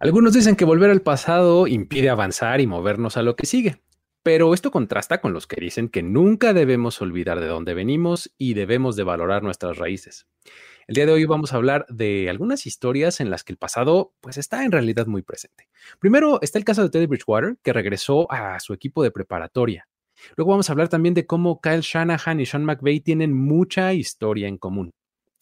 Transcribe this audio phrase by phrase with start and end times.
[0.00, 3.82] Algunos dicen que volver al pasado impide avanzar y movernos a lo que sigue,
[4.22, 8.54] pero esto contrasta con los que dicen que nunca debemos olvidar de dónde venimos y
[8.54, 10.28] debemos de valorar nuestras raíces.
[10.86, 14.14] El día de hoy vamos a hablar de algunas historias en las que el pasado
[14.20, 15.68] pues está en realidad muy presente.
[15.98, 19.88] Primero está el caso de Teddy Bridgewater, que regresó a su equipo de preparatoria.
[20.36, 24.46] Luego vamos a hablar también de cómo Kyle Shanahan y Sean McVay tienen mucha historia
[24.46, 24.92] en común.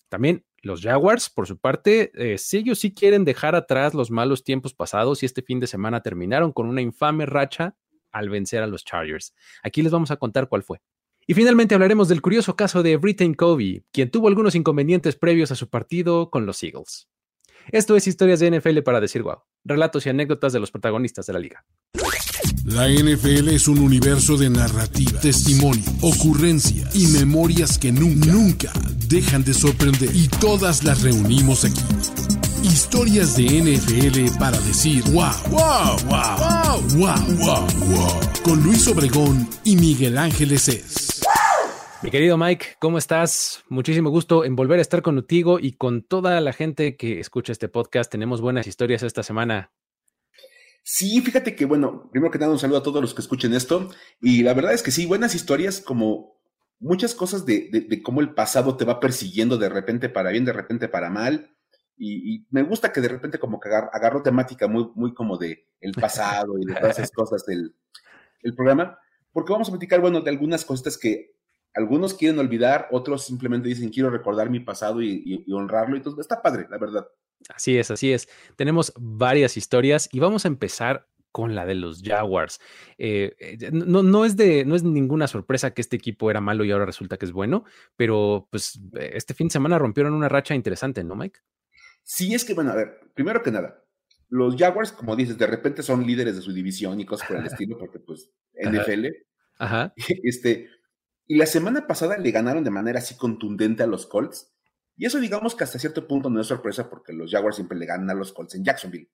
[0.08, 4.74] También los Jaguars, por su parte, eh, si sí quieren dejar atrás los malos tiempos
[4.74, 7.76] pasados y este fin de semana terminaron con una infame racha
[8.12, 9.34] al vencer a los Chargers.
[9.62, 10.80] Aquí les vamos a contar cuál fue.
[11.26, 15.56] Y finalmente hablaremos del curioso caso de Britain Covey, quien tuvo algunos inconvenientes previos a
[15.56, 17.08] su partido con los Eagles.
[17.72, 21.32] Esto es Historias de NFL para decir wow, relatos y anécdotas de los protagonistas de
[21.32, 21.64] la liga.
[22.66, 28.72] La NFL es un universo de narrativa, testimonio, ocurrencias y memorias que nunca, nunca
[29.06, 30.10] dejan de sorprender.
[30.12, 31.80] Y todas las reunimos aquí.
[32.64, 39.76] Historias de NFL para decir wow, wow, wow, wow, wow, wow, Con Luis Obregón y
[39.76, 41.22] Miguel Ángeles es.
[42.02, 43.62] Mi querido Mike, ¿cómo estás?
[43.68, 47.68] Muchísimo gusto en volver a estar contigo y con toda la gente que escucha este
[47.68, 48.10] podcast.
[48.10, 49.70] Tenemos buenas historias esta semana.
[50.88, 53.90] Sí, fíjate que, bueno, primero que nada un saludo a todos los que escuchen esto.
[54.20, 56.40] Y la verdad es que sí, buenas historias como
[56.78, 60.52] muchas cosas de, de, cómo el pasado te va persiguiendo de repente para bien, de
[60.52, 61.50] repente para mal.
[61.96, 65.90] Y, me gusta que de repente como que agarro, temática muy, muy como de el
[65.90, 67.74] pasado y de todas esas cosas del
[68.42, 68.96] el programa,
[69.32, 71.35] porque vamos a platicar, bueno, de algunas cositas que
[71.76, 75.96] algunos quieren olvidar, otros simplemente dicen quiero recordar mi pasado y, y, y honrarlo.
[75.96, 77.06] Entonces está padre, la verdad.
[77.48, 78.28] Así es, así es.
[78.56, 82.60] Tenemos varias historias y vamos a empezar con la de los Jaguars.
[82.96, 86.64] Eh, eh, no, no, es de, no es ninguna sorpresa que este equipo era malo
[86.64, 90.54] y ahora resulta que es bueno, pero pues este fin de semana rompieron una racha
[90.54, 91.40] interesante, ¿no, Mike?
[92.02, 93.84] Sí, es que, bueno, a ver, primero que nada,
[94.30, 97.46] los Jaguars, como dices, de repente son líderes de su división y cosas por el
[97.46, 99.08] estilo, porque pues NFL.
[99.58, 99.92] Ajá.
[100.22, 100.70] Este,
[101.26, 104.52] y la semana pasada le ganaron de manera así contundente a los Colts.
[104.96, 107.86] Y eso digamos que hasta cierto punto no es sorpresa porque los Jaguars siempre le
[107.86, 109.10] ganan a los Colts en Jacksonville.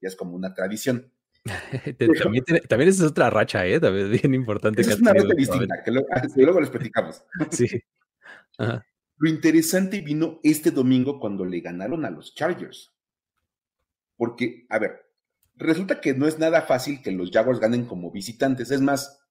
[0.00, 1.12] Ya es como una tradición.
[2.22, 3.80] también, también es otra racha, ¿eh?
[3.80, 4.80] También es bien importante.
[4.82, 5.90] es una racha distinta, que
[6.36, 7.24] luego, les platicamos.
[7.50, 7.68] sí.
[9.16, 12.92] Lo interesante vino este domingo cuando le ganaron a los Chargers.
[14.16, 15.10] Porque, a ver,
[15.56, 18.70] resulta que no es nada fácil que los Jaguars ganen como visitantes.
[18.70, 19.21] Es más,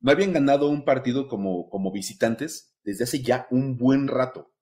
[0.00, 4.52] no habían ganado un partido como, como visitantes desde hace ya un buen rato.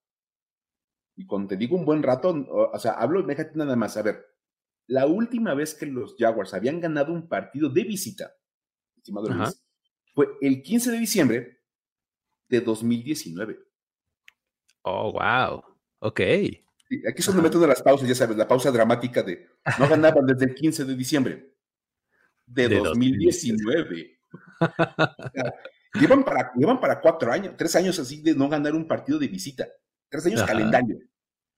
[1.15, 3.97] Y cuando te digo un buen rato, o sea, hablo, déjate nada más.
[3.97, 4.25] A ver,
[4.87, 8.33] la última vez que los Jaguars habían ganado un partido de visita,
[8.97, 9.63] estimado Luis,
[10.15, 11.61] fue el 15 de diciembre
[12.49, 13.59] de 2019.
[14.83, 15.63] Oh, wow.
[15.99, 16.21] Ok.
[16.21, 19.49] aquí son donde meto las pausas, ya sabes, la pausa dramática de
[19.79, 21.57] no ganaban desde el 15 de diciembre
[22.47, 24.16] de, 2019.
[26.01, 29.29] llevan, para, llevan para cuatro años, tres años así de no ganar un partido de
[29.29, 29.67] visita.
[30.09, 30.99] Tres años calendario.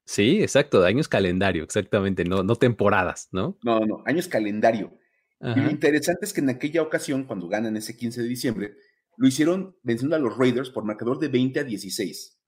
[0.04, 3.58] Sí, exacto, años calendario, exactamente, no, no temporadas, ¿no?
[3.62, 4.98] No, no, años calendario.
[5.40, 8.74] Y lo interesante es que en aquella ocasión, cuando ganan ese 15 de diciembre,
[9.16, 12.38] lo hicieron venciendo a los Raiders por marcador de 20 a 16.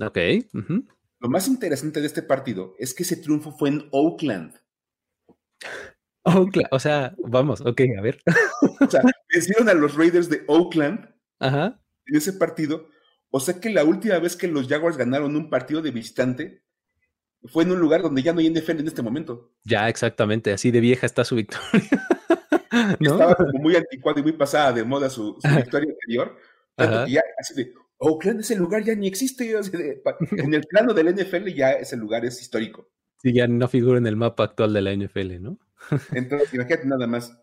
[0.00, 0.18] Ok.
[1.20, 4.54] Lo más interesante de este partido es que ese triunfo fue en Oakland.
[6.22, 8.22] Oakland, o sea, vamos, ok, a ver.
[8.80, 9.02] o sea,
[9.34, 11.08] vencieron a los Raiders de Oakland
[11.40, 11.80] Ajá.
[12.06, 12.88] en ese partido
[13.36, 16.62] o sea que la última vez que los Jaguars ganaron un partido de visitante
[17.42, 19.52] fue en un lugar donde ya no hay NFL en este momento.
[19.64, 21.66] Ya, exactamente, así de vieja está su victoria.
[23.00, 26.38] Estaba como muy anticuado y muy pasada de moda su, victoria anterior.
[27.08, 29.52] ya así de, Oakland ese lugar ya ni existe.
[30.30, 32.88] en el plano del NFL ya ese lugar es histórico.
[33.20, 35.58] Sí, ya no figura en el mapa actual de la NFL, ¿no?
[36.12, 37.36] Entonces, imagínate nada más.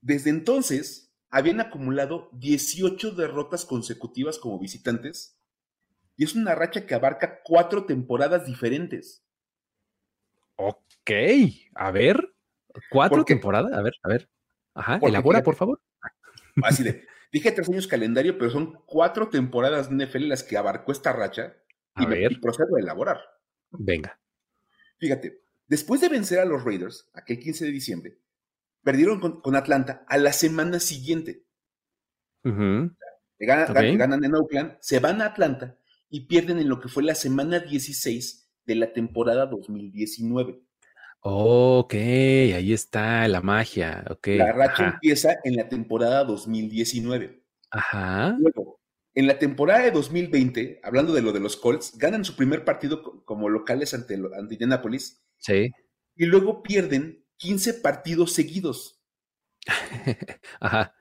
[0.00, 5.38] Desde entonces, habían acumulado 18 derrotas consecutivas como visitantes
[6.16, 9.24] y es una racha que abarca cuatro temporadas diferentes.
[10.56, 11.10] Ok,
[11.74, 12.34] a ver,
[12.90, 14.28] cuatro temporadas, a ver, a ver.
[14.74, 15.80] Ajá, elabora, por favor.
[16.62, 21.12] Así de, dije tres años calendario, pero son cuatro temporadas NFL las que abarcó esta
[21.12, 21.56] racha
[21.96, 23.20] y, y procedo a elaborar.
[23.70, 24.20] Venga.
[24.98, 28.18] Fíjate, después de vencer a los Raiders, aquel 15 de diciembre,
[28.82, 31.44] Perdieron con, Atlanta a la semana siguiente.
[32.42, 35.76] ganan, en Oakland, se van a Atlanta
[36.08, 40.60] y pierden en lo que fue la semana 16 de la temporada 2019.
[41.22, 44.04] Ok, ahí está la magia.
[44.08, 44.38] Okay.
[44.38, 47.42] La racha empieza en la temporada 2019.
[47.70, 48.36] Ajá.
[48.38, 48.80] Luego,
[49.14, 53.24] en la temporada de 2020, hablando de lo de los Colts, ganan su primer partido
[53.24, 55.22] como locales ante, ante Indianapolis.
[55.36, 55.70] Sí.
[56.16, 59.02] Y luego pierden 15 partidos seguidos.
[60.60, 60.94] Ajá.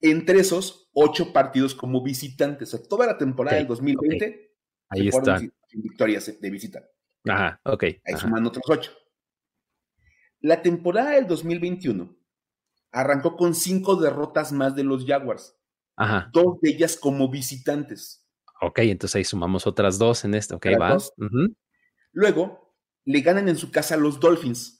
[0.00, 2.74] Entre esos, 8 partidos como visitantes.
[2.74, 4.50] O sea, toda la temporada del 2020
[4.88, 5.40] Ahí está.
[5.72, 6.84] victorias de visita.
[7.28, 7.84] Ajá, ok.
[8.04, 8.92] Ahí suman otros 8.
[10.40, 12.16] La temporada del 2021
[12.92, 15.56] arrancó con 5 derrotas más de los Jaguars.
[15.96, 16.30] Ajá.
[16.32, 18.26] Dos de ellas como visitantes.
[18.62, 20.56] Ok, entonces ahí sumamos otras dos en esto.
[20.56, 20.98] Ok, va.
[22.12, 22.74] Luego,
[23.04, 24.79] le ganan en su casa a los Dolphins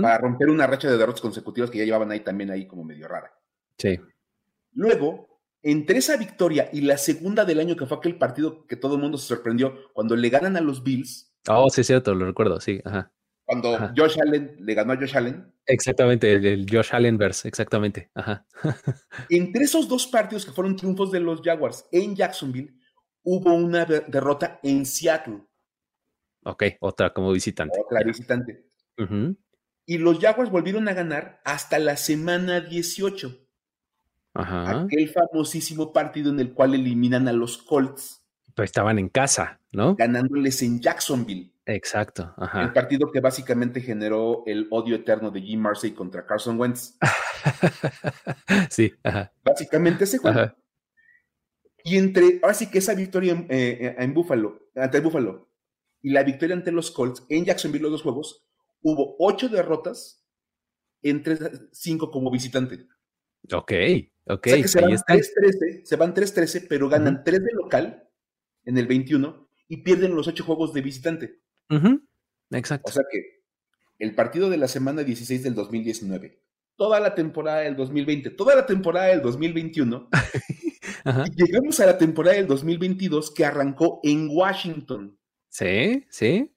[0.00, 3.06] para romper una racha de derrotas consecutivas que ya llevaban ahí también ahí como medio
[3.06, 3.32] rara.
[3.76, 4.00] Sí.
[4.72, 8.94] Luego, entre esa victoria y la segunda del año, que fue aquel partido que todo
[8.94, 11.34] el mundo se sorprendió, cuando le ganan a los Bills.
[11.48, 12.80] Oh, sí, cierto, lo recuerdo, sí.
[12.84, 13.12] Ajá.
[13.44, 15.50] Cuando Josh Allen le ganó a Josh Allen.
[15.64, 18.10] Exactamente, el, Josh Allen verse, exactamente.
[18.14, 18.46] Ajá.
[19.30, 22.74] Entre esos dos partidos que fueron triunfos de los Jaguars en Jacksonville,
[23.22, 25.42] hubo una derrota en Seattle.
[26.44, 27.78] Ok, otra como visitante.
[27.82, 28.66] Otra visitante.
[29.88, 33.40] Y los Jaguars volvieron a ganar hasta la semana 18.
[34.34, 34.82] Ajá.
[34.82, 38.22] Aquel famosísimo partido en el cual eliminan a los Colts.
[38.54, 39.96] Pero estaban en casa, ¿no?
[39.96, 41.54] Ganándoles en Jacksonville.
[41.64, 42.34] Exacto.
[42.36, 42.64] Ajá.
[42.64, 46.98] El partido que básicamente generó el odio eterno de Jim Marcy contra Carson Wentz.
[48.68, 48.92] sí.
[49.02, 49.32] Ajá.
[49.42, 50.52] Básicamente ese juego.
[51.82, 55.48] Y entre, ahora sí que esa victoria en, eh, en Buffalo, ante el Buffalo,
[56.02, 58.47] y la victoria ante los Colts en Jacksonville, los dos juegos,
[58.82, 60.24] hubo ocho derrotas
[61.02, 61.36] entre
[61.72, 62.86] cinco como visitante.
[63.52, 63.72] Ok,
[64.24, 64.46] ok.
[64.46, 68.08] O sea que se, van 3-13, se van 3-13, pero ganan tres de local
[68.64, 71.40] en el 21 y pierden los ocho juegos de visitante.
[72.50, 72.90] Exacto.
[72.90, 73.44] O sea que
[73.98, 76.42] el partido de la semana 16 del 2019,
[76.76, 80.08] toda la temporada del 2020, toda la temporada del 2021,
[81.26, 85.18] y llegamos a la temporada del 2022 que arrancó en Washington.
[85.48, 86.54] Sí, sí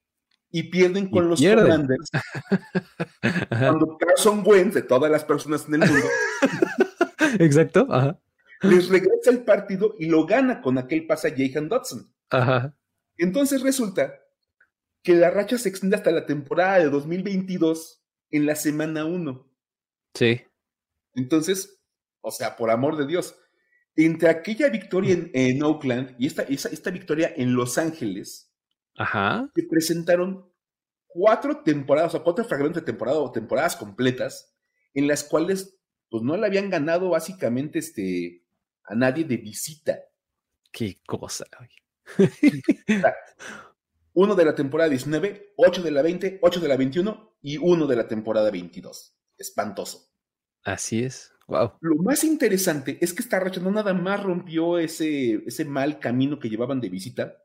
[0.51, 2.09] y pierden con los Commanders
[3.49, 6.07] cuando Carson Wentz, de todas las personas en el mundo,
[7.39, 7.87] exacto,
[8.61, 12.13] les regresa el partido y lo gana con aquel pase a Jahan Dodson.
[13.17, 14.13] Entonces resulta
[15.03, 19.49] que la racha se extiende hasta la temporada de 2022 en la semana 1.
[20.13, 20.41] Sí.
[21.15, 21.81] Entonces,
[22.21, 23.35] o sea, por amor de Dios,
[23.95, 28.50] entre aquella victoria en, Oakland y esta, esta victoria en Los Ángeles,
[29.01, 29.49] Ajá.
[29.55, 30.51] que presentaron
[31.07, 34.55] cuatro temporadas, o cuatro fragmentos de temporada o temporadas completas,
[34.93, 35.77] en las cuales
[36.09, 38.43] pues no le habían ganado básicamente este,
[38.83, 39.99] a nadie de visita.
[40.71, 41.45] Qué cosa.
[44.13, 47.87] uno de la temporada 19, ocho de la 20, ocho de la 21 y uno
[47.87, 49.17] de la temporada 22.
[49.37, 50.11] Espantoso.
[50.63, 51.31] Así es.
[51.47, 51.73] Wow.
[51.81, 56.39] Lo más interesante es que esta racha no nada más rompió ese, ese mal camino
[56.39, 57.37] que llevaban de visita,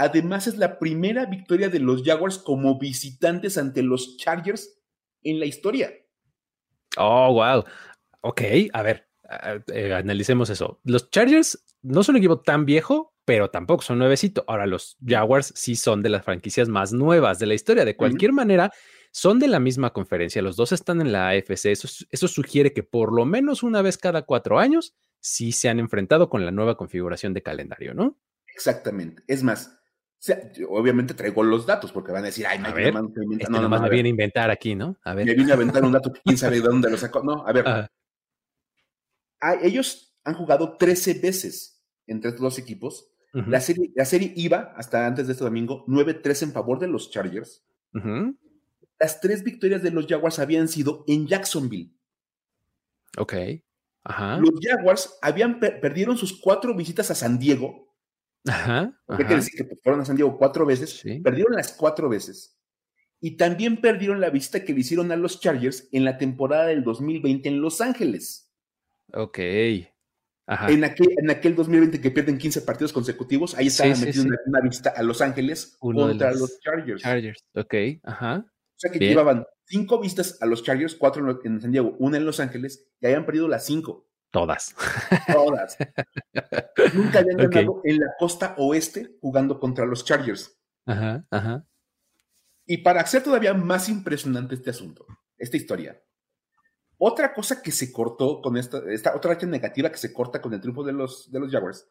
[0.00, 4.80] Además, es la primera victoria de los Jaguars como visitantes ante los Chargers
[5.22, 5.92] en la historia.
[6.96, 7.64] Oh, wow.
[8.22, 8.40] Ok,
[8.72, 9.10] a ver,
[9.74, 10.80] eh, analicemos eso.
[10.84, 14.42] Los Chargers no son un equipo tan viejo, pero tampoco son nuevecito.
[14.48, 17.84] Ahora, los Jaguars sí son de las franquicias más nuevas de la historia.
[17.84, 18.72] De cualquier manera,
[19.10, 20.40] son de la misma conferencia.
[20.40, 21.66] Los dos están en la AFC.
[21.66, 25.78] Eso, eso sugiere que por lo menos una vez cada cuatro años sí se han
[25.78, 28.18] enfrentado con la nueva configuración de calendario, ¿no?
[28.46, 29.22] Exactamente.
[29.26, 29.79] Es más,
[30.22, 30.38] sea,
[30.68, 33.88] obviamente traigo los datos porque van a decir, ay, a ver, este no, nomás me
[33.88, 34.98] viene a inventar aquí, ¿no?
[35.02, 35.24] A ver.
[35.24, 37.22] Me viene a inventar un dato que quién sabe de dónde lo sacó.
[37.22, 37.64] No, a ver.
[37.66, 43.10] Ah, ellos han jugado 13 veces entre estos dos equipos.
[43.32, 47.10] la, serie, la serie iba, hasta antes de este domingo, 9-3 en favor de los
[47.10, 47.64] Chargers.
[48.98, 51.94] Las tres victorias de los Jaguars habían sido en Jacksonville.
[53.16, 53.34] Ok.
[54.04, 54.36] Ajá.
[54.36, 57.89] Los Jaguars habían perdieron sus cuatro visitas a San Diego
[58.46, 58.98] Ajá.
[59.08, 62.56] Hay que decir que fueron a San Diego cuatro veces, perdieron las cuatro veces.
[63.20, 66.82] Y también perdieron la visita que le hicieron a los Chargers en la temporada del
[66.82, 68.50] 2020 en Los Ángeles.
[69.12, 69.38] Ok.
[70.46, 70.70] Ajá.
[70.70, 74.94] En, aquel, en aquel 2020 que pierden 15 partidos consecutivos, ahí estaban metiendo una, visita
[74.96, 77.02] a Los Ángeles contra los, Chargers.
[77.02, 77.74] Chargers, ok.
[78.02, 78.44] Ajá.
[78.46, 82.24] O sea que llevaban cinco vistas a los Chargers, cuatro en San Diego, una en
[82.24, 84.09] Los Ángeles, y habían perdido las cinco.
[84.30, 84.74] Todas.
[85.32, 85.76] Todas.
[86.94, 90.56] Nunca habían ganado en la costa oeste jugando contra los Chargers.
[90.86, 91.66] Ajá, ajá.
[92.66, 95.04] Y para hacer todavía más impresionante este asunto,
[95.36, 96.00] esta historia,
[96.98, 100.54] otra cosa que se cortó con esta, esta otra racha negativa que se corta con
[100.54, 101.88] el triunfo de los, de los Jaguars,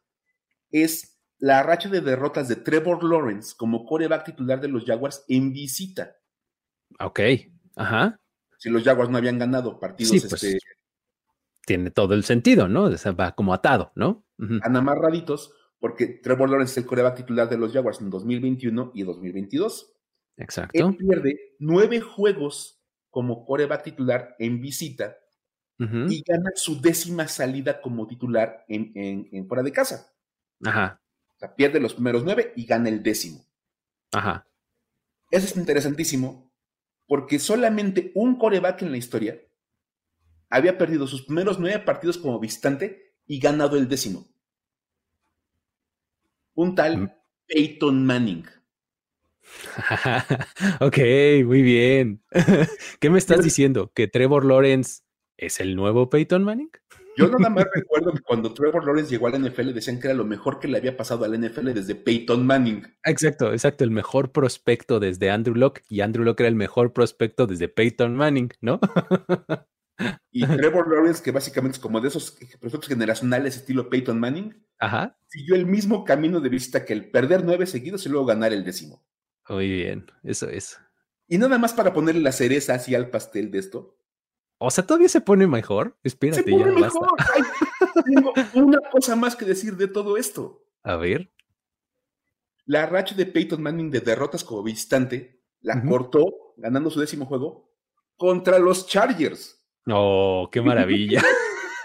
[0.72, 5.51] es la racha de derrotas de Trevor Lawrence como coreback titular de los Jaguars en
[5.51, 6.15] visita.
[7.00, 7.19] Ok,
[7.75, 8.19] ajá.
[8.58, 10.60] Si los Jaguars no habían ganado partidos pues, este,
[11.69, 12.85] tiene todo el sentido, ¿no?
[12.85, 14.25] O sea, va como atado, ¿no?
[14.39, 19.03] Han amarraditos porque Trevor Lawrence es el coreback titular de los Jaguars en 2021 y
[19.03, 19.93] 2022.
[20.38, 20.71] Exacto.
[20.73, 25.15] Él pierde nueve juegos como coreback titular en visita
[25.77, 28.91] y gana su décima salida como titular en,
[29.31, 30.11] en, fuera de casa.
[30.65, 30.99] Ajá.
[31.35, 33.45] O sea, pierde los primeros nueve y gana el décimo.
[34.11, 34.47] Ajá.
[35.29, 36.51] Eso es interesantísimo
[37.05, 39.39] porque solamente un coreback en la historia
[40.50, 44.27] había perdido sus primeros nueve partidos como visitante y ganado el décimo.
[46.56, 47.12] Un tal mm.
[47.48, 48.46] Peyton Manning.
[50.79, 50.98] ok,
[51.46, 52.24] muy bien.
[53.00, 53.91] ¿Qué me estás diciendo?
[53.94, 55.01] ¿Que Trevor Lawrence
[55.38, 56.72] es el nuevo Peyton Manning?
[57.18, 60.13] Yo nada más recuerdo que cuando Trevor Lawrence llegó a la NFL decían que era
[60.13, 62.84] lo mejor que le había pasado a la NFL desde Peyton Manning.
[63.03, 67.48] Exacto, exacto, el mejor prospecto desde Andrew Locke y Andrew Locke era el mejor prospecto
[67.48, 68.79] desde Peyton Manning, ¿no?
[70.32, 75.18] Y Trevor Lawrence, que básicamente es como de esos prospectos generacionales estilo Peyton Manning, Ajá.
[75.27, 78.63] siguió el mismo camino de vista que el perder nueve seguidos y luego ganar el
[78.63, 79.03] décimo.
[79.50, 80.79] Muy bien, eso es.
[81.27, 83.98] Y nada más para ponerle la cereza así al pastel de esto.
[84.58, 85.98] O sea, todavía se pone mejor.
[86.03, 87.10] Espérate, se pone mejor.
[88.06, 90.65] tengo una cosa más que decir de todo esto.
[90.84, 91.32] A ver.
[92.65, 97.74] La racha de Peyton Manning de derrotas como visitante la cortó ganando su décimo juego
[98.15, 99.59] contra los Chargers.
[99.91, 101.24] Oh, qué maravilla.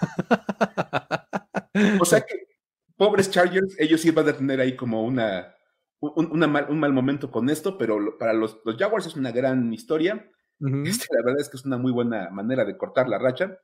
[2.01, 2.47] o sea que,
[2.97, 5.55] pobres Chargers, ellos iban a tener ahí como una
[6.13, 9.73] un, mal, un mal momento con esto, pero para los, los Jaguars es una gran
[9.73, 10.31] historia.
[10.85, 13.59] Este, la verdad es que es una muy buena manera de cortar la racha.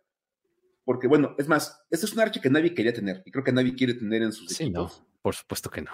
[0.85, 3.53] Porque, bueno, es más, esta es una racha que nadie quería tener y creo que
[3.53, 4.91] nadie quiere tener en sus sí, No,
[5.23, 5.91] por supuesto que no.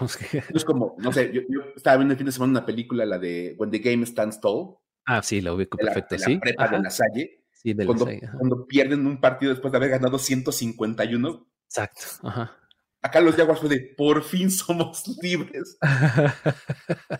[0.54, 1.42] es como, no sé, yo,
[1.74, 4.76] estaba viendo el fin de semana una película, la de When the Game Stands Tall.
[5.04, 6.34] Ah, sí, la ubico perfecto, sí.
[6.34, 7.44] La prepa de la Salle.
[7.62, 11.48] Sí, de cuando, pierden un partido después de haber ganado 151.
[11.66, 12.56] Exacto, ajá.
[13.02, 15.78] Acá los Jaguars fue de por fin somos libres.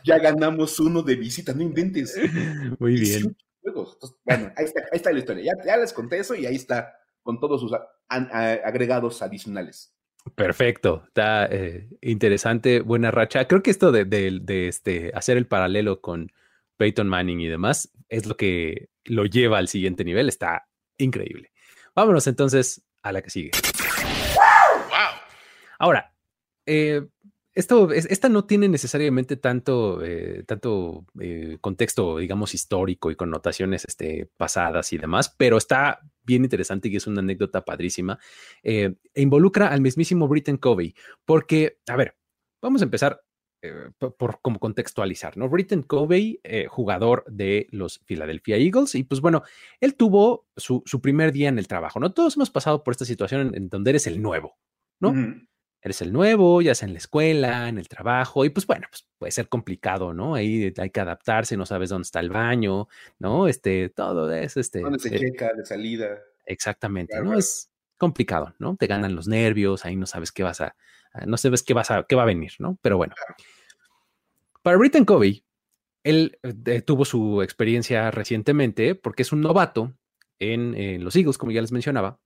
[0.05, 2.17] ya ganamos uno de visita, no inventes.
[2.79, 3.37] Muy bien.
[4.25, 5.53] bueno, ahí está, la historia.
[5.65, 7.73] Ya, les conté eso y ahí está con todos sus
[8.09, 9.95] agregados adicionales.
[10.35, 13.47] Perfecto, está eh, interesante, buena racha.
[13.47, 16.33] Creo que esto de, de, este, hacer el paralelo con
[16.77, 20.29] Peyton Manning y demás es lo que lo lleva al siguiente nivel.
[20.29, 20.67] Está
[20.99, 21.53] increíble.
[21.95, 23.51] Vámonos entonces a la que sigue.
[25.79, 26.13] Ahora,
[26.67, 27.07] eh,
[27.55, 34.29] esto, esta no tiene necesariamente tanto, eh, tanto eh, contexto, digamos, histórico y connotaciones este,
[34.37, 38.19] pasadas y demás, pero está bien interesante y es una anécdota padrísima.
[38.63, 40.95] e involucra al mismísimo Britton Covey,
[41.25, 42.17] porque, a ver,
[42.61, 43.23] vamos a empezar
[43.99, 45.49] por, como contextualizar, ¿no?
[45.49, 49.43] Britton Covey, jugador de los Philadelphia Eagles, y pues bueno,
[49.81, 52.13] él tuvo su, primer día en el trabajo, ¿no?
[52.13, 54.57] Todos hemos pasado por esta situación en, donde eres el nuevo,
[55.01, 55.15] ¿no?
[55.87, 59.07] eres el nuevo, ya sea en la escuela, en el trabajo, y pues bueno, pues
[59.19, 60.35] puede ser complicado, ¿no?
[60.35, 62.89] Ahí hay que adaptarse, no sabes dónde está el baño,
[63.21, 63.47] ¿no?
[63.47, 64.81] Este, todo eso, este.
[64.81, 66.19] ¿Dónde se eh, checa de salida?
[66.45, 67.39] Exactamente, ¿no?
[67.39, 68.77] Es complicado, ¿no?
[68.77, 70.75] Te ganan los nervios, ahí no sabes qué vas a,
[71.25, 72.77] no sabes qué vas a, qué va a venir, ¿no?
[72.83, 73.15] Pero bueno.
[74.67, 75.45] Para Britton Covey,
[76.03, 79.95] él eh, tuvo su experiencia recientemente porque es un novato
[80.41, 82.19] en, en los Eagles, como ya les mencionaba,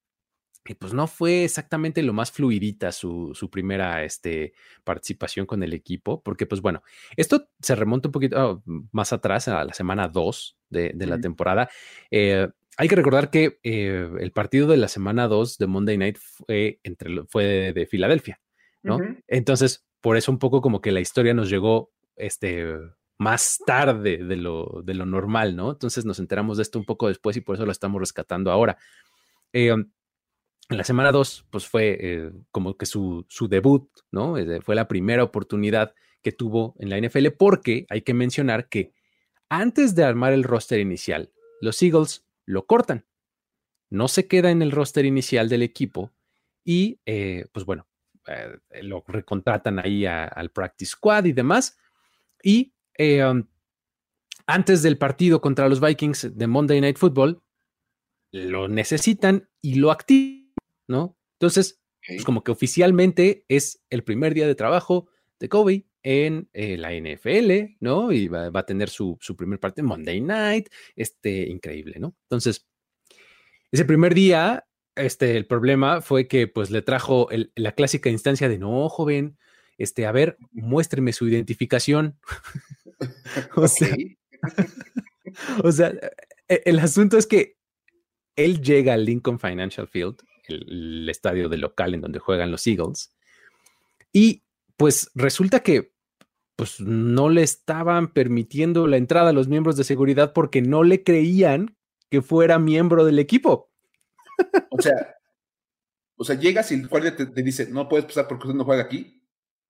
[0.64, 4.54] y pues no fue exactamente lo más fluidita su, primera este,
[4.84, 6.82] participación con el equipo, porque pues bueno,
[7.14, 11.68] esto se remonta un poquito oh, más atrás, a la semana 2 de, la temporada.
[12.10, 16.16] Eh, hay que recordar que eh, el partido de la semana 2 de Monday Night
[16.16, 18.40] fue, entre, fue de, Filadelfia,
[18.82, 18.98] ¿no?
[19.28, 22.76] Entonces, por eso un poco como que la historia nos llegó este,
[23.20, 25.72] más tarde de lo, de lo normal, ¿no?
[25.72, 28.78] Entonces nos enteramos de esto un poco después y por eso lo estamos rescatando ahora.
[29.52, 34.38] Eh, en la semana 2, pues fue eh, como que su, su debut, ¿no?
[34.38, 38.94] Eh, fue la primera oportunidad que tuvo en la NFL porque hay que mencionar que
[39.50, 43.04] antes de armar el roster inicial, los Eagles lo cortan.
[43.90, 46.10] No se queda en el roster inicial del equipo
[46.64, 47.00] y,
[47.52, 47.86] pues bueno,
[48.80, 51.76] lo recontratan ahí al practice squad y demás.
[52.42, 53.44] Y um,
[54.46, 57.42] antes del partido contra los Vikings de Monday Night Football,
[58.32, 60.40] lo necesitan y lo activan
[60.90, 61.16] ¿no?
[61.38, 66.76] Entonces, pues como que oficialmente es el primer día de trabajo de Kobe en eh,
[66.76, 68.10] la NFL, ¿no?
[68.12, 72.16] Y va, a tener su, primer partido Monday Night, este, increíble, ¿no?
[72.24, 72.66] Entonces,
[73.70, 74.66] ese primer día,
[74.96, 79.38] este, el problema fue que pues le trajo la clásica instancia de, no, joven,
[79.80, 82.18] este, a ver, muéstreme su identificación.
[83.56, 83.96] o sea,
[85.64, 85.92] o sea,
[86.48, 87.56] e, el asunto es que
[88.36, 90.16] él llega al Lincoln Financial Field
[90.48, 93.14] el, estadio de local en donde juegan los Eagles.
[94.12, 94.42] Y
[94.76, 95.92] pues resulta que
[96.56, 101.02] pues no le estaban permitiendo la entrada a los miembros de seguridad porque no le
[101.02, 101.76] creían
[102.10, 103.70] que fuera miembro del equipo.
[104.70, 105.16] O sea,
[106.16, 108.82] o sea, llegas y el guardia te, dice, no puedes pasar porque usted no juega
[108.82, 109.19] aquí.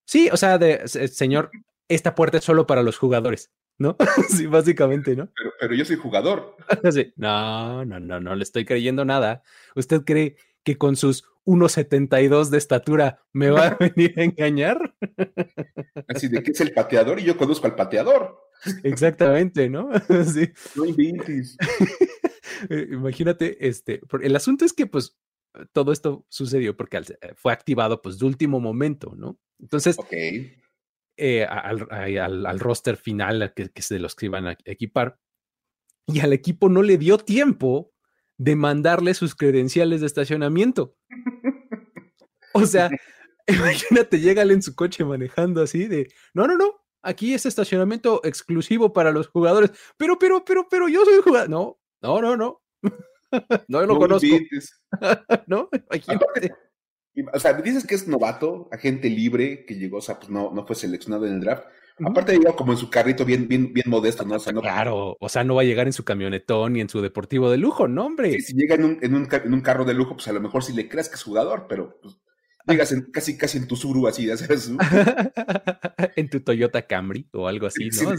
[0.04, 1.50] Sí, o sea, de, señor,
[1.88, 3.96] esta puerta es solo para los jugadores, ¿no?
[4.28, 5.28] sí, básicamente, ¿no?
[5.36, 6.56] Pero, pero yo soy jugador.
[7.16, 9.42] No, no, no, no le estoy creyendo nada.
[9.74, 14.94] ¿Usted cree que con sus 1,72 de estatura me va a venir a engañar?
[16.08, 18.38] Así de que es el pateador y yo conozco al pateador.
[18.82, 19.90] Exactamente, ¿no?
[20.24, 20.50] Sí.
[20.76, 21.56] No inventes.
[22.68, 25.16] Eh, imagínate, este, el asunto es que pues
[25.72, 29.38] todo esto sucedió porque eh, fue activado pues de último momento, ¿no?
[29.58, 29.96] Entonces,
[31.16, 35.18] eh, al, roster final que, que se los que iban a equipar,
[36.06, 37.92] y al equipo no le dio tiempo
[38.36, 40.96] de mandarle sus credenciales de estacionamiento.
[42.52, 42.90] O sea,
[43.46, 48.92] imagínate, llega en su coche manejando así de, no, no, no, aquí es estacionamiento exclusivo
[48.92, 51.50] para los jugadores, pero, pero, pero, pero yo soy jugador.
[51.50, 52.62] No, no, no, no.
[53.68, 54.26] no lo conozco.
[55.46, 55.68] no,
[57.32, 60.66] o sea, dices que es novato, agente libre, que llegó, o sea, pues no, no
[60.66, 61.64] fue seleccionado en el draft.
[62.02, 64.36] Aparte llegó como en su carrito bien, bien, bien modesto, ¿no?
[64.36, 66.88] O sea, no claro, o sea, no va a llegar en su camionetón ni en
[66.88, 68.40] su deportivo de lujo, ¿no, hombre?
[68.40, 70.64] si llega en un, en, un, en un, carro de lujo, pues a lo mejor
[70.64, 72.16] sí le creas que es jugador, pero pues,
[72.70, 74.70] llegas en, casi, casi en tu Suru así, ya sabes.
[76.16, 78.10] en tu Toyota Camry o algo así, ¿no?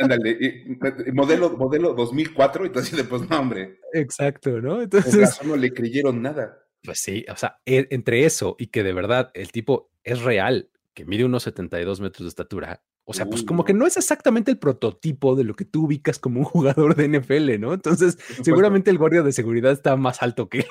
[0.00, 0.78] Ándale,
[1.12, 3.78] modelo, modelo 2004, y tú así de, pues no, hombre.
[3.92, 4.82] Exacto, ¿no?
[4.82, 5.40] Entonces...
[5.44, 6.58] no le creyeron nada.
[6.82, 10.70] Pues sí, o sea, e, entre eso y que de verdad el tipo es real,
[10.94, 14.50] que mide unos 72 metros de estatura, o sea, pues como que no es exactamente
[14.52, 17.74] el prototipo de lo que tú ubicas como un jugador de NFL, ¿no?
[17.74, 20.66] Entonces, seguramente el guardia de seguridad está más alto que él.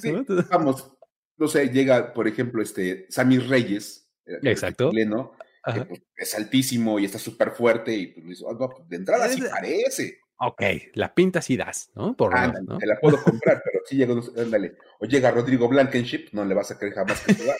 [0.00, 0.12] Sí,
[0.50, 0.92] vamos,
[1.36, 4.90] no sé, llega, por ejemplo, este Sammy Reyes, eh, Exacto.
[4.90, 5.32] Chileno,
[5.72, 9.42] que, pues, es altísimo y está súper fuerte y pues, ah, pues, de entrada sí
[9.42, 10.18] parece.
[10.44, 10.62] Ok,
[10.94, 12.16] la pinta sí das, ¿no?
[12.16, 12.78] Por ah, ¿no?
[12.78, 14.76] Te la puedo comprar, pero si llega, ándale.
[14.98, 17.54] O llega Rodrigo Blankenship, no le vas a creer jamás que va.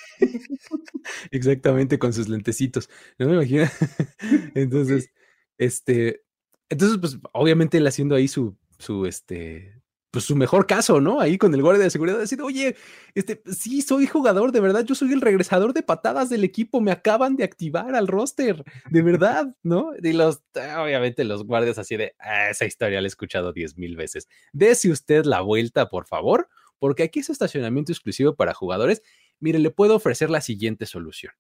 [1.31, 2.91] Exactamente, con sus lentecitos.
[3.19, 3.67] No me imagino.
[4.55, 5.11] entonces,
[5.59, 6.25] este,
[6.69, 9.82] entonces, pues, obviamente él haciendo ahí su, su, este,
[10.13, 11.21] pues su mejor caso, ¿no?
[11.21, 12.77] Ahí con el guardia de seguridad, decir, oye,
[13.15, 16.93] este, sí, soy jugador, de verdad, yo soy el regresador de patadas del equipo, me
[16.93, 19.93] acaban de activar al roster, de verdad, ¿no?
[20.03, 23.97] Y los, obviamente los guardias así de, ah, esa historia la he escuchado diez mil
[23.97, 24.29] veces.
[24.53, 29.03] Dese usted la vuelta, por favor, porque aquí es estacionamiento exclusivo para jugadores.
[29.41, 31.33] Mire, le puedo ofrecer la siguiente solución.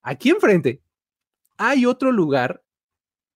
[0.00, 0.80] Aquí enfrente
[1.56, 2.62] hay otro lugar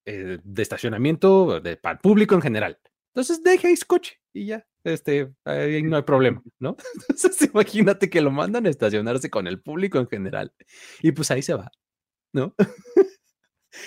[0.04, 2.78] eh, de estacionamiento de, para el público en general.
[3.08, 6.76] Entonces deje ahí su coche y ya este, ahí no hay problema, ¿no?
[7.08, 10.52] Entonces imagínate que lo mandan a estacionarse con el público en general
[11.02, 11.70] y pues ahí se va,
[12.32, 12.54] ¿no?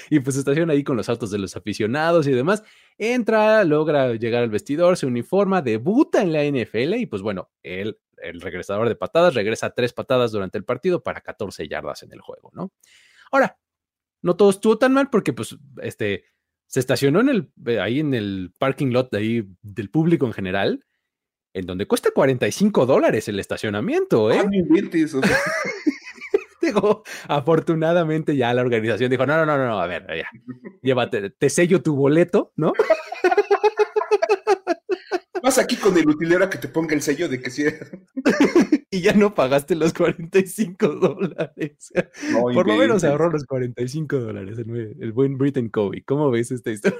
[0.10, 2.64] y pues estaciona ahí con los autos de los aficionados y demás.
[2.98, 8.00] Entra, logra llegar al vestidor, se uniforma, debuta en la NFL y pues bueno, él,
[8.18, 12.22] el regresador de patadas, regresa tres patadas durante el partido para 14 yardas en el
[12.22, 12.74] juego, ¿no?
[13.32, 13.58] Ahora,
[14.22, 16.26] no todo estuvo tan mal porque pues este
[16.68, 20.86] se estacionó en el, ahí en el parking lot ahí del público en general
[21.54, 24.40] en donde cuesta 45 dólares el estacionamiento, ¿eh?
[24.40, 24.50] Ah,
[26.62, 30.30] digo, afortunadamente ya la organización dijo, no, no, no, no, a ver, ya,
[30.82, 32.74] llévate, te sello tu boleto, ¿no?
[35.42, 37.64] Vas aquí con el utilero a que te ponga el sello de que sí.
[38.92, 41.94] y ya no pagaste los 45 dólares.
[42.32, 46.02] Por lo menos ahorró los 45 dólares el, el buen Britain Covey.
[46.02, 47.00] ¿Cómo ves esta historia?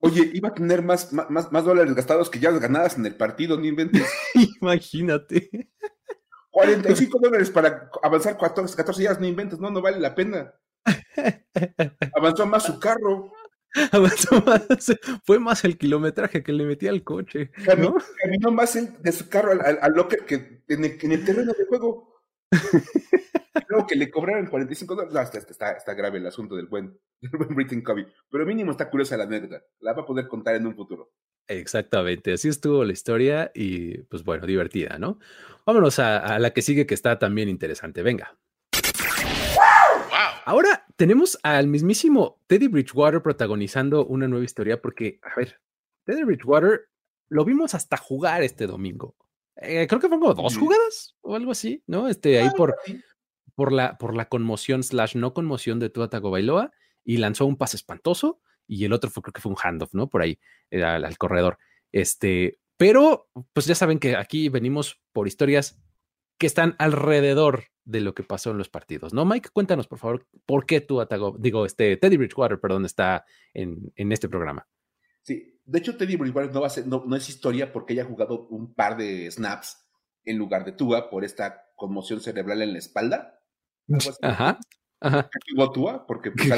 [0.00, 3.58] Oye, iba a tener más, más, más dólares gastados que ya ganadas en el partido,
[3.58, 4.06] no inventes.
[4.60, 5.68] Imagínate.
[6.50, 10.54] 45 dólares para avanzar 14, 14 días, no inventes, no, no vale la pena.
[12.16, 13.32] Avanzó más su carro.
[13.92, 14.66] Avanzó más,
[15.24, 17.52] fue más el kilometraje que le metía al coche.
[17.64, 21.66] Caminó, más de su carro al, al, locker que en el, en el terreno de
[21.66, 22.22] juego.
[23.70, 25.30] Luego que le cobraron 45 dólares.
[25.48, 28.04] está, está, grave el asunto del buen, del buen Britain Covey.
[28.28, 29.62] Pero mínimo está curiosa la anécdota.
[29.78, 31.12] La va a poder contar en un futuro.
[31.46, 35.18] Exactamente, así estuvo la historia y pues bueno, divertida, ¿no?
[35.66, 38.02] Vámonos a, la que sigue que está también interesante.
[38.02, 38.36] Venga.
[40.44, 45.60] Ahora tenemos al mismísimo Teddy Bridgewater protagonizando una nueva historia porque, a ver,
[46.04, 46.88] Teddy Bridgewater
[47.28, 49.16] lo vimos hasta jugar este domingo.
[49.56, 52.08] Eh, creo que fue como dos jugadas o algo así, ¿no?
[52.08, 52.76] Este, ahí por,
[53.60, 56.72] por, la, por la conmoción slash no conmoción de Tua Tagovailoa
[57.04, 60.08] y lanzó un pase espantoso y el otro fue, creo que fue un handoff, ¿no?
[60.08, 60.38] Por ahí,
[60.70, 61.58] eh, al, corredor.
[61.92, 65.78] Este, pero, pues ya saben que aquí venimos por historias
[66.38, 69.26] que están alrededor de lo que pasó en los partidos, ¿no?
[69.26, 73.92] Mike, cuéntanos, por favor, por qué Tua Tagovailoa, digo, este, Teddy Bridgewater, perdón, está en,
[73.94, 74.66] en este programa.
[75.20, 78.46] Sí, de hecho Teddy Bridgewater no, va a ser, no, es historia porque haya jugado
[78.48, 79.86] un par de snaps
[80.24, 83.39] en lugar de Tua por esta conmoción cerebral en la espalda.
[84.22, 84.58] Ajá.
[85.00, 85.30] Ajá.
[85.72, 86.48] Tua porque, pues,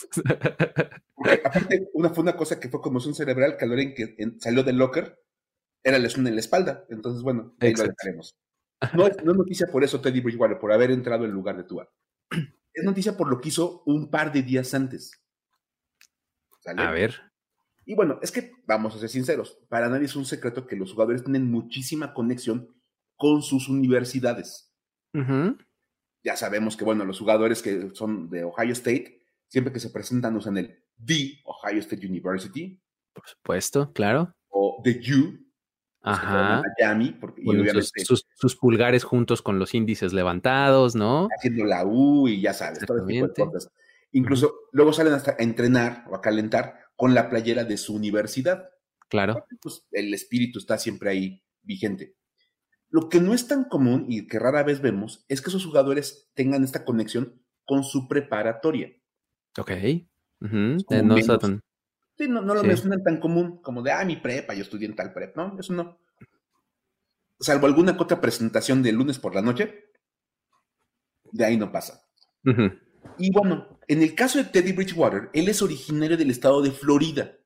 [1.14, 4.76] porque aparte, una, fue una cosa que fue conmoción cerebral que en que salió del
[4.76, 5.22] locker
[5.82, 6.84] era lesión en la espalda.
[6.88, 8.34] Entonces, bueno, ahí lo dejaremos.
[8.94, 11.88] No es, noticia por eso Teddy Bridgewater, por haber entrado en lugar de Tua.
[12.72, 15.10] Es noticia por lo que hizo un par de días antes.
[16.76, 17.20] A ver.
[17.84, 20.92] Y bueno, es que vamos a ser sinceros, para nadie es un secreto que los
[20.92, 22.68] jugadores tienen muchísima conexión
[23.16, 24.72] con sus universidades.
[26.22, 30.36] Ya sabemos que, bueno, los jugadores que son de Ohio State, siempre que se presentan
[30.36, 32.80] usan el The Ohio State University.
[33.12, 34.34] Por supuesto, claro.
[34.48, 35.50] O The U,
[36.02, 36.62] Ajá.
[36.78, 37.42] Miami, porque
[38.04, 41.28] sus, pulgares juntos con los índices levantados, ¿no?
[41.36, 43.70] Haciendo la U y ya sabes, todo tipo de cosas.
[44.12, 48.70] Incluso luego salen hasta a entrenar o a calentar con la playera de su universidad.
[49.08, 49.44] Claro.
[49.60, 52.16] Pues el espíritu está siempre ahí vigente.
[52.90, 56.30] Lo que no es tan común y que rara vez vemos es que esos jugadores
[56.34, 58.92] tengan esta conexión con su preparatoria.
[59.56, 59.70] Ok.
[60.40, 61.16] no,
[62.18, 65.12] Sí, no, lo mencionan tan común como de, ah, mi prepa, yo estudié en tal
[65.12, 65.42] prepa.
[65.42, 65.98] No, eso no.
[67.38, 69.90] Salvo alguna otra presentación de lunes por la noche,
[71.32, 72.04] de ahí no pasa.
[73.18, 77.36] Y bueno, en el caso de Teddy Bridgewater, él es originario del estado de Florida.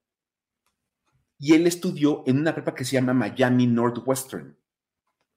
[1.38, 4.57] Y él estudió en una prepa que se llama Miami Northwestern.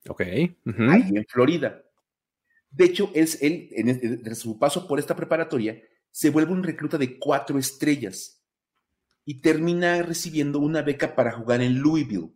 [0.09, 0.21] Ok.
[0.21, 1.83] Ahí en Florida.
[2.69, 7.17] De hecho, él, él en, su paso por esta preparatoria, se vuelve un recluta de
[7.17, 8.43] cuatro estrellas
[9.25, 12.31] y termina recibiendo una beca para jugar en Louisville,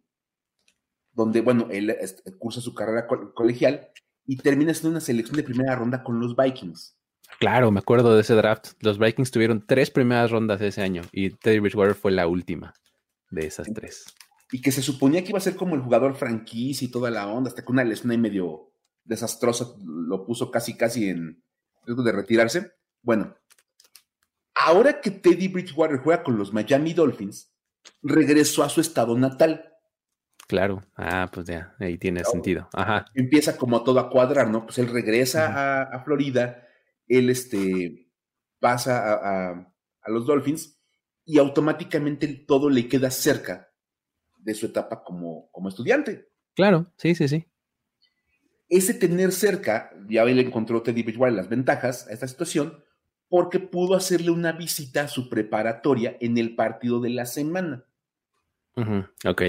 [1.13, 3.89] donde, bueno, él este, cursa su carrera colegial
[4.25, 6.97] y termina siendo una selección de primera ronda con los Vikings.
[7.39, 8.73] Claro, me acuerdo de ese draft.
[8.81, 12.73] Los Vikings tuvieron tres primeras rondas ese año y Teddy Bridgewater fue la última
[13.29, 14.05] de esas tres.
[14.51, 17.27] Y que se suponía que iba a ser como el jugador franquicia y toda la
[17.27, 21.43] onda, hasta que una lesión ahí medio desastrosa lo puso casi, casi en
[21.85, 22.71] riesgo de retirarse.
[23.01, 23.35] Bueno,
[24.63, 27.51] Ahora que Teddy Bridgewater juega con los Miami Dolphins,
[28.03, 29.73] regresó a su estado natal.
[30.47, 32.69] Claro, ah, pues ya, ahí tiene sentido.
[32.73, 33.05] Ajá.
[33.15, 34.65] Empieza como todo a cuadrar, ¿no?
[34.65, 36.67] Pues él regresa a, Florida,
[37.07, 38.11] él este,
[38.59, 39.73] pasa a,
[40.07, 40.79] los Dolphins
[41.25, 43.70] y automáticamente todo le queda cerca
[44.41, 46.27] de su etapa como, como estudiante.
[46.55, 47.45] Claro, sí, sí, sí.
[48.69, 52.83] Ese tener cerca, ya él encontró Teddy Bridgewater las ventajas a esta situación,
[53.27, 57.85] porque pudo hacerle una visita a su preparatoria en el partido de la semana.
[59.25, 59.41] Ok.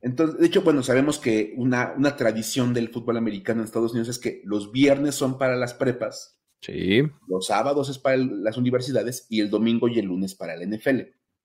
[0.00, 4.08] Entonces, de hecho, bueno, sabemos que una, una, tradición del fútbol americano en Estados Unidos
[4.08, 6.38] es que los viernes son para las prepas.
[6.60, 7.02] Sí.
[7.26, 11.00] Los sábados es para las universidades y el domingo y el lunes para el NFL.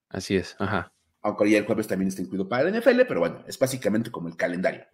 [0.08, 0.93] Así es, ajá.
[1.24, 4.28] Aunque hoy el jueves también está incluido para el NFL, pero bueno, es básicamente como
[4.28, 4.84] el calendario.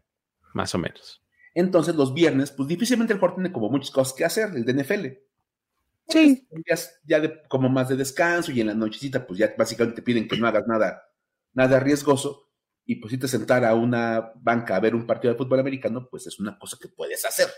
[0.54, 1.22] Más o menos.
[1.54, 4.74] Entonces, los viernes, pues difícilmente el jugador tiene como muchas cosas que hacer, el de
[4.74, 5.06] NFL.
[6.08, 6.46] Sí.
[7.04, 10.28] Ya, de, como más de descanso y en la nochecita, pues ya básicamente te piden
[10.28, 11.02] que no hagas nada,
[11.52, 12.48] nada riesgoso.
[12.84, 16.08] Y pues si te sentar a una banca a ver un partido de fútbol americano,
[16.08, 17.48] pues es una cosa que puedes hacer.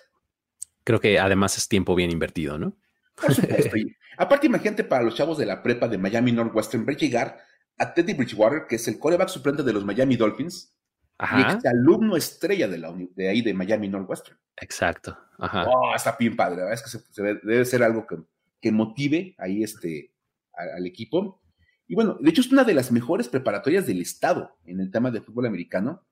[0.83, 2.77] Creo que además es tiempo bien invertido, ¿no?
[3.15, 3.77] Por supuesto.
[4.17, 8.15] aparte, imagínate para los chavos de la prepa de Miami Northwestern ver llegar a Teddy
[8.15, 10.75] Bridgewater, que es el coreback suplente de los Miami Dolphins,
[11.19, 11.59] Ajá.
[11.63, 14.39] y alumno estrella de, la, de ahí de Miami Northwestern.
[14.57, 15.17] Exacto.
[15.39, 15.67] Ajá.
[15.69, 16.63] Oh, está bien padre.
[16.73, 18.17] Es que debe ser algo que
[18.63, 20.15] que motive ahí este,
[20.55, 21.43] al, equipo.
[21.87, 25.11] Y bueno, de hecho es una de las mejores preparatorias del estado en el tema
[25.11, 26.07] de fútbol americano.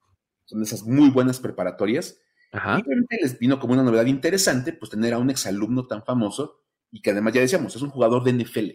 [0.45, 2.19] Son esas muy buenas preparatorias.
[2.51, 2.77] Ajá.
[2.77, 6.61] Y obviamente les vino como una novedad interesante, pues tener a un exalumno tan famoso
[6.91, 8.69] y que además ya decíamos, es un jugador de NFL.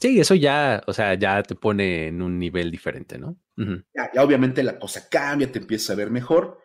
[0.00, 3.36] Sí, eso ya, o sea, ya te pone en un nivel diferente, ¿no?
[3.56, 6.60] ya, ya, obviamente la cosa cambia, te empiezas a ver mejor.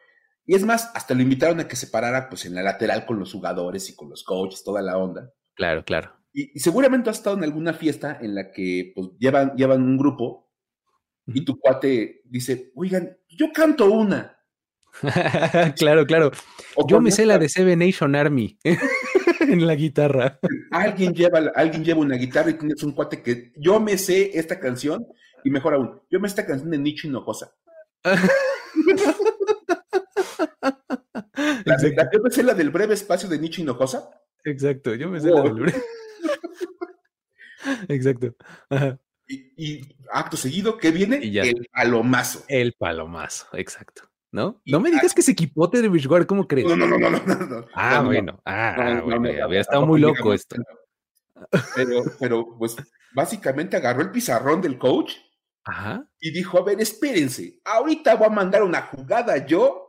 [0.46, 3.18] Y es más, hasta lo invitaron a que se parara pues en la lateral con
[3.18, 5.32] los jugadores y con los coaches, toda la onda.
[5.56, 6.14] Claro, claro.
[6.34, 10.52] Y, seguramente has estado en alguna fiesta en la que pues, llevan, llevan un grupo
[11.28, 14.38] y tu cuate dice, oigan, yo canto una.
[15.78, 16.32] claro, claro.
[16.88, 18.60] yo me sé la de Seven Nation Army
[19.40, 20.40] en la guitarra.
[20.84, 24.60] Alguien lleva, alguien lleva una guitarra y tienes un cuate que yo me sé esta
[24.60, 25.08] canción
[25.44, 27.56] y mejor aún, yo me sé esta canción de Nicho Hinojosa.
[31.66, 31.78] la,
[32.12, 34.10] yo me sé la del breve espacio de Nicho Hinojosa.
[34.44, 35.82] Exacto, yo me sé la del breve.
[37.88, 38.36] Exacto.
[39.28, 41.20] Y, acto seguido, ¿qué viene?
[41.24, 42.44] el palomazo.
[42.48, 44.10] El palomazo, exacto.
[44.34, 44.60] ¿No?
[44.66, 46.68] no me digas que ese equipote de Bridgewater, ¿cómo crees?
[46.68, 47.66] No, no, no, no, no.
[47.76, 48.42] ah, bueno.
[48.46, 50.56] Ah, bueno, había estado muy loco esto.
[51.76, 52.76] Pero, pero, pues,
[53.14, 55.14] básicamente agarró el pizarrón del coach
[55.66, 56.06] Ajá.
[56.20, 59.88] Y dijo, a ver, espérense, ahorita voy a mandar una jugada yo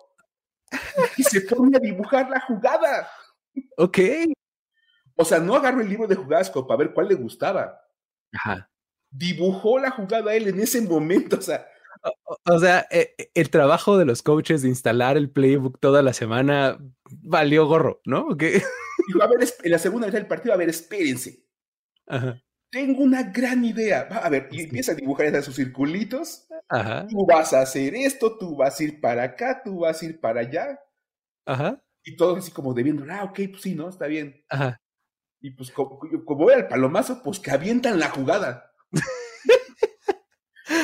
[1.17, 3.09] y se pone a dibujar la jugada.
[3.77, 3.99] Ok.
[5.17, 7.81] O sea, no agarró el libro de jugadas como para ver cuál le gustaba.
[8.33, 8.71] Ajá.
[9.11, 11.67] Dibujó la jugada él en ese momento, o sea.
[12.47, 16.13] O, sea, e, e, el trabajo de los coaches de instalar el playbook toda la
[16.13, 16.79] semana
[17.23, 18.29] valió gorro, ¿no?
[18.39, 21.45] Dijo, a ver, en la segunda vez del partido, a ver, espérense.
[22.07, 22.41] Ajá.
[22.71, 24.01] Tengo una gran idea.
[24.01, 26.47] a ver, y empieza a dibujar esos circulitos.
[26.69, 27.07] Ajá.
[27.09, 30.21] Tú vas a hacer esto, tú vas a ir para acá, tú vas a ir
[30.21, 30.81] para allá.
[31.47, 31.83] Ajá.
[32.03, 33.89] Y todo así como debiendo, ah, ok, pues sí, ¿no?
[33.89, 34.45] Está bien.
[34.49, 34.81] Ajá.
[35.41, 38.73] Y pues como, como voy al palomazo, pues que avientan la jugada.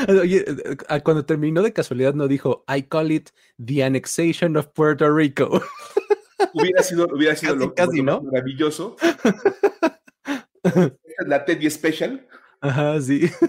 [0.08, 3.30] Oye, eh, cuando terminó de casualidad no dijo, I call it
[3.64, 5.60] the annexation of Puerto Rico.
[6.54, 8.22] Hubiera sido, hubiera sido lo, casi, ¿no?
[8.22, 8.96] maravilloso.
[11.26, 12.26] la Teddy Special.
[12.60, 13.30] Ajá, sí.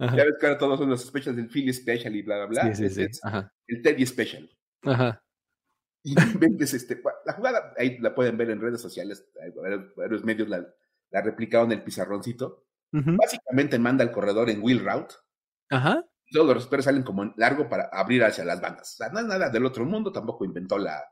[0.00, 2.74] Ya ves que ahora todos son los specials del Philly Special y bla, bla, bla.
[2.74, 3.20] Sí, sí, sí.
[3.22, 3.52] Ajá.
[3.68, 4.50] El Teddy Special.
[4.82, 5.22] Ajá.
[6.02, 9.28] Y ves este, la jugada, ahí la pueden ver en redes sociales,
[9.94, 10.66] varios medios la,
[11.10, 12.64] la replicaron en el pizarroncito.
[12.90, 15.14] Básicamente manda al corredor en wheel route.
[15.70, 16.04] Ajá.
[16.32, 18.94] Todos los receptores salen como largo para abrir hacia las bandas.
[18.94, 21.02] O sea, no es nada del otro mundo, tampoco inventó la,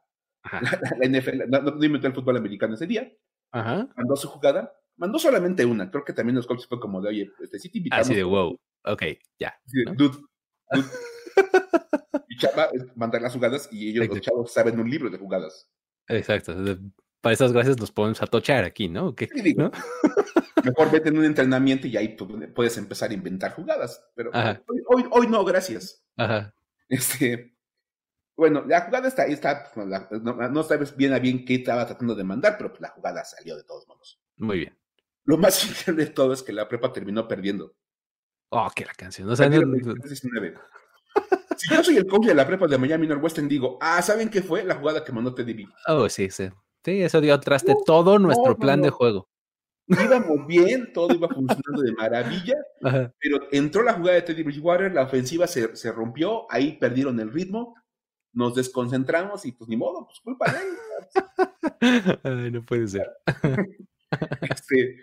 [0.53, 3.11] la, NFL, no, inventó el fútbol americano ese día.
[3.51, 3.89] Ajá.
[3.97, 5.91] Mandó su jugada, mandó solamente una.
[5.91, 8.07] Creo que también los Colts fue como de, oye, este, sí te invitamos.
[8.07, 9.03] Así de, wow, ok,
[9.39, 9.59] ya.
[9.65, 10.19] Dude, dude.
[12.29, 15.69] y chava mandar las jugadas y ellos, los chavos, saben un libro de jugadas.
[16.09, 16.55] Exacto.
[17.21, 19.15] Para esas gracias nos podemos atochar aquí, ¿no?
[19.15, 19.29] ¿Qué?
[19.57, 19.71] ¿No?
[20.65, 22.17] Mejor vete en un entrenamiento y ahí
[22.55, 24.05] puedes empezar a inventar jugadas.
[24.15, 24.31] Pero
[24.89, 26.05] hoy, hoy, no, gracias.
[26.17, 26.55] Ajá.
[26.89, 27.57] Este,
[28.37, 29.87] bueno, la jugada está ahí, está, pues,
[30.23, 33.57] no, sabes bien a bien qué estaba tratando de mandar, pero pues la jugada salió
[33.57, 34.21] de todos modos.
[34.37, 34.79] Muy bien.
[35.25, 37.75] Lo más increíble de todo es que la prepa terminó perdiendo.
[38.51, 39.29] Oh, que la canción.
[39.29, 39.51] O sea,
[41.57, 44.41] si yo soy el coach de la prepa de Miami Northwestern, digo, ah, ¿saben qué
[44.41, 44.65] fue?
[44.65, 45.67] La jugada que mandó Teddy B.
[45.89, 46.49] Oh, sí, sí.
[46.85, 49.29] Sí, eso dio traste todo nuestro plan de juego.
[49.89, 52.57] Íbamos bien, todo iba funcionando de maravilla,
[53.19, 57.33] pero entró la jugada de Teddy Bridgewater, la ofensiva se, se rompió, ahí perdieron el
[57.33, 57.75] ritmo,
[58.33, 62.19] nos desconcentramos y pues ni modo, pues culpa de él.
[62.23, 63.09] Ay, no puede ser.
[64.41, 64.97] Este,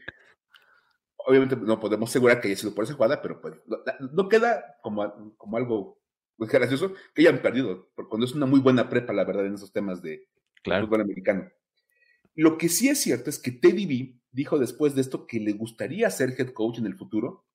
[1.17, 3.53] obviamente no podemos asegurar que haya sido por esa jugada, pero pues
[3.99, 5.99] no, queda como, como algo
[6.37, 9.53] muy gracioso que hayan perdido, porque cuando es una muy buena prepa, la verdad, en
[9.53, 10.27] esos temas de
[10.63, 11.47] fútbol americano.
[12.35, 15.53] Lo que sí es cierto es que Teddy B dijo después de esto que le
[15.53, 17.45] gustaría ser head coach en el futuro.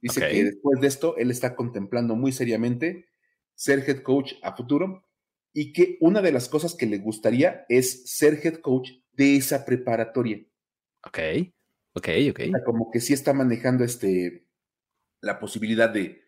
[0.00, 3.06] Dice que después de esto él está contemplando muy seriamente
[3.54, 5.06] ser head coach a futuro
[5.52, 9.64] y que una de las cosas que le gustaría es ser head coach de esa
[9.64, 10.44] preparatoria.
[11.04, 11.18] Ok,
[11.94, 12.40] ok, ok.
[12.64, 14.46] como que sí está manejando este,
[15.20, 16.22] la posibilidad de,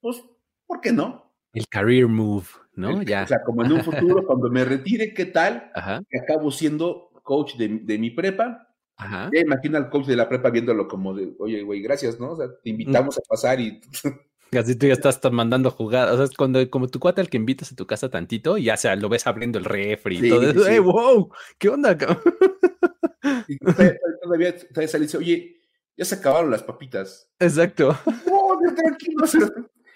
[0.00, 0.22] pues,
[0.66, 1.34] ¿por qué no?
[1.52, 2.46] El career move,
[2.78, 3.02] ¿no?
[3.02, 3.24] ya.
[3.24, 5.70] O sea, como en un futuro, cuando me retire, ¿qué tal?
[5.74, 6.02] Ajá.
[6.08, 8.64] Que acabo siendo coach de, mi prepa.
[8.96, 9.30] Ajá.
[9.32, 12.32] imagina al coach de la prepa viéndolo como de, oye, güey, gracias, ¿no?
[12.32, 13.18] O sea, te invitamos mm.
[13.18, 13.80] a pasar y
[14.56, 16.14] Así tú ya estás mandando jugadas.
[16.14, 18.64] O sea, es cuando, como tu cuate al que invitas a tu casa tantito y
[18.64, 20.66] ya sea, lo ves abriendo el refri y todo eso.
[20.66, 21.30] ¡Ey, wow!
[21.58, 21.96] ¿Qué onda,
[23.46, 25.60] Y todavía, todavía dice, oye,
[25.96, 27.28] ya se acabaron las papitas.
[27.38, 27.96] Exacto.
[28.76, 29.26] Tranquilo,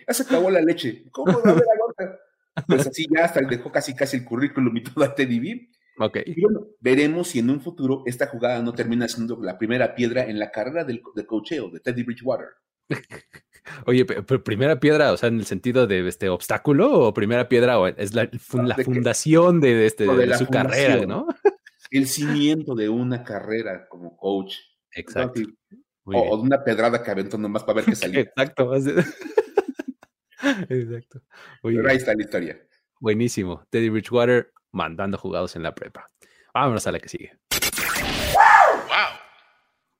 [0.06, 1.04] ya se acabó la leche.
[1.12, 2.18] ¿Cómo va a haber agua?
[2.66, 5.70] Pues así ya hasta dejó casi casi el currículum y todo a Teddy B.
[5.98, 6.18] Ok.
[6.26, 10.24] Y bueno, veremos si en un futuro esta jugada no termina siendo la primera piedra
[10.24, 12.48] en la carrera del, del cocheo de Teddy Bridgewater.
[13.86, 17.86] Oye, primera piedra, o sea, en el sentido de este obstáculo o primera piedra o
[17.86, 18.28] es la,
[18.84, 21.26] fundación de, este, de, su carrera, ¿no?
[21.90, 24.56] El cimiento de una carrera como coach.
[24.92, 25.42] Exacto.
[26.04, 28.20] o, de una pedrada que aventó nomás para ver qué salía.
[28.20, 28.72] Exacto.
[30.68, 31.22] Exacto.
[31.62, 32.60] Pero ahí está la historia.
[33.00, 33.64] Buenísimo.
[33.70, 36.10] Teddy Bridgewater mandando jugados en la prepa.
[36.54, 37.32] Vámonos a la que sigue.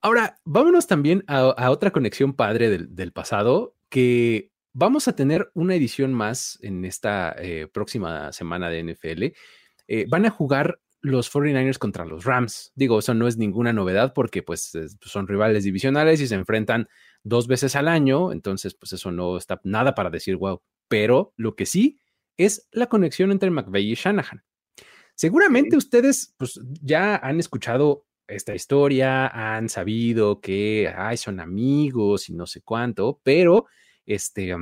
[0.05, 6.13] Ahora, vámonos también a, otra conexión padre del, pasado, que vamos a tener una edición
[6.13, 9.23] más en esta eh, próxima semana de NFL.
[9.87, 12.73] Eh, van a jugar los 49ers contra los Rams.
[12.75, 16.89] Digo, eso no es ninguna novedad porque pues son rivales divisionales y se enfrentan
[17.23, 20.61] dos veces al año, entonces pues eso no está nada para decir wow.
[20.89, 22.01] Pero lo que sí
[22.37, 24.45] es la conexión entre McVeigh y Shanahan.
[25.15, 32.35] Seguramente ustedes pues ya han escuchado esta historia, han sabido que ay, son amigos y
[32.35, 33.67] no sé cuánto, pero
[34.07, 34.55] este,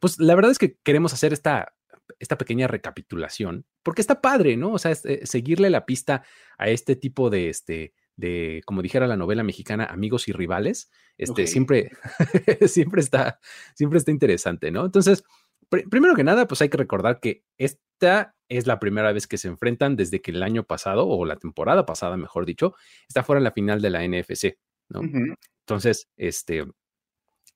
[0.00, 1.74] pues la verdad es que queremos hacer esta,
[2.18, 4.72] esta pequeña recapitulación, porque está padre, ¿no?
[4.72, 6.24] O sea, eh, seguirle la pista
[6.58, 11.46] a este tipo de, este, de, como dijera la novela mexicana, amigos y rivales, este,
[11.46, 11.90] siempre,
[12.66, 13.40] siempre, está,
[13.74, 14.84] siempre está interesante, ¿no?
[14.84, 15.24] Entonces,
[15.68, 19.48] primero que nada, pues hay que recordar que esta es la primera vez que se
[19.48, 22.74] enfrentan desde que el año pasado, o la temporada pasada, mejor dicho,
[23.08, 25.00] está fuera la final de la NFC, ¿no?
[25.60, 26.66] Entonces, este,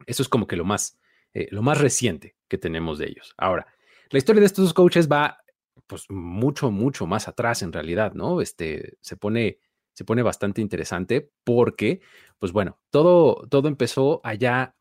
[0.07, 0.99] eso es como que lo más,
[1.35, 3.35] eh, lo más reciente que tenemos de ellos.
[3.37, 3.67] Ahora,
[4.11, 5.39] la historia de estos dos coaches va,
[5.87, 8.41] pues, mucho, mucho más atrás en realidad, ¿no?
[8.41, 9.59] Este, se pone,
[9.97, 12.03] se pone bastante interesante porque,
[12.39, 14.77] pues bueno, todo, todo empezó allá,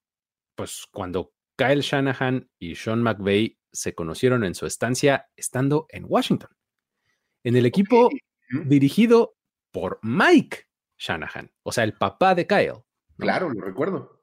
[0.56, 6.50] pues, cuando Kyle Shanahan y Sean McVay se conocieron en su estancia estando en Washington,
[7.46, 8.10] en el equipo
[8.66, 9.38] dirigido
[9.72, 12.84] por Mike Shanahan, o sea, el papá de Kyle.
[13.18, 14.22] Claro, lo recuerdo.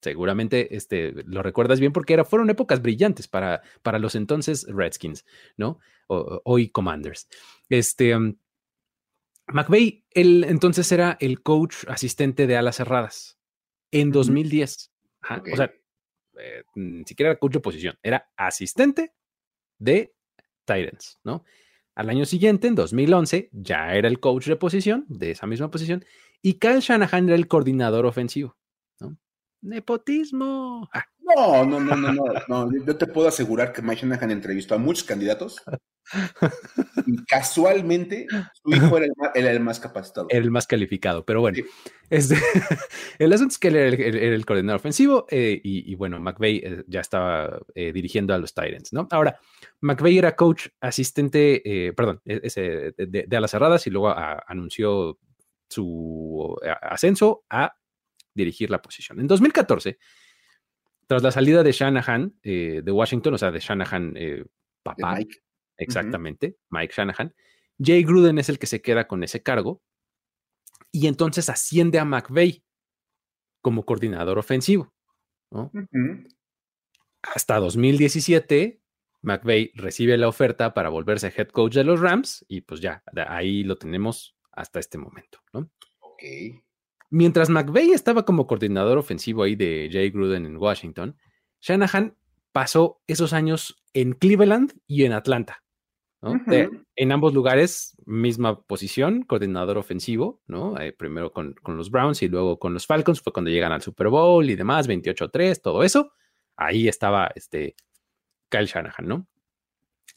[0.00, 5.26] Seguramente este, lo recuerdas bien porque era, fueron épocas brillantes para, para los entonces Redskins,
[5.56, 5.80] ¿no?
[6.06, 7.28] hoy Commanders.
[7.68, 8.36] Este, um,
[9.52, 13.38] McVeigh, él entonces era el coach asistente de alas cerradas
[13.90, 14.92] en 2010.
[15.52, 15.72] O sea,
[16.38, 19.12] eh, ni siquiera era coach de posición, era asistente
[19.78, 20.14] de
[20.64, 21.44] Titans, ¿no?
[21.94, 26.04] Al año siguiente, en 2011, ya era el coach de posición, de esa misma posición,
[26.40, 28.56] y Kyle Shanahan era el coordinador ofensivo,
[29.00, 29.18] ¿no?
[29.62, 30.88] Nepotismo.
[30.92, 31.04] Ah.
[31.36, 32.12] No, no, no, no,
[32.48, 35.62] no, Yo te puedo asegurar que Mike Shanahan entrevistó a muchos candidatos
[37.06, 40.26] y casualmente su hijo era el, más, capacitado.
[40.30, 41.58] Era el más calificado, pero bueno.
[42.08, 42.34] Este,
[43.18, 47.00] el asunto es que él era el, coordinador ofensivo eh, y, bueno, McVeigh eh, ya
[47.00, 49.06] estaba eh, dirigiendo a los Titans, ¿no?
[49.10, 49.38] Ahora,
[49.80, 54.12] McVeigh era coach asistente, perdón, e, ese, de, de, alas cerradas y luego
[54.46, 55.18] anunció
[55.68, 57.76] su ascenso a
[58.34, 59.20] dirigir la posición.
[59.20, 59.98] En 2014,
[61.06, 64.14] tras la salida de Shanahan de Washington, o sea, de Shanahan
[64.82, 65.18] papá,
[65.76, 67.34] exactamente, Mike Shanahan,
[67.82, 69.82] Jay Gruden es el que se queda con ese cargo
[70.92, 72.62] y entonces asciende a McVeigh
[73.60, 74.92] como coordinador ofensivo.
[77.22, 78.80] Hasta 2017,
[79.22, 83.64] McVeigh recibe la oferta para volverse head coach de los Rams y pues ya, ahí
[83.64, 85.40] lo tenemos hasta este momento.
[85.52, 85.70] ¿no?
[87.10, 91.16] Mientras McVeigh estaba como coordinador ofensivo ahí de Jay Gruden en Washington,
[91.60, 92.16] Shanahan
[92.52, 95.62] pasó esos años en Cleveland y en Atlanta
[96.22, 100.78] en ambos lugares, misma posición, coordinador ofensivo, ¿no?
[100.78, 104.08] Eh, primero con, los Browns y luego con los Falcons, fue cuando llegan al Super
[104.08, 106.12] Bowl y demás, 28-3, todo eso.
[106.56, 107.74] Ahí estaba este
[108.50, 109.26] Kyle Shanahan, ¿no?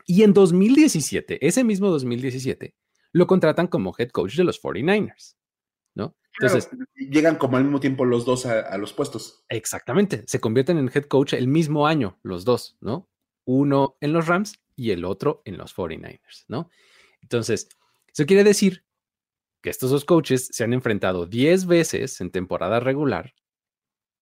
[0.06, 2.75] Y en 2017, ese mismo 2017,
[3.13, 5.36] lo contratan como head coach de los 49ers,
[5.95, 6.17] ¿no?
[6.39, 9.43] Entonces, llegan como al mismo tiempo los dos a, a, los puestos.
[9.50, 13.10] Exactamente, se convierten en head coach el mismo año, los dos, ¿no?
[13.46, 16.69] Uno en los Rams y el otro en los 49ers, ¿no?
[17.22, 17.69] Entonces,
[18.12, 18.84] eso quiere decir
[19.62, 23.34] que estos dos coaches se han enfrentado 10 veces en temporada regular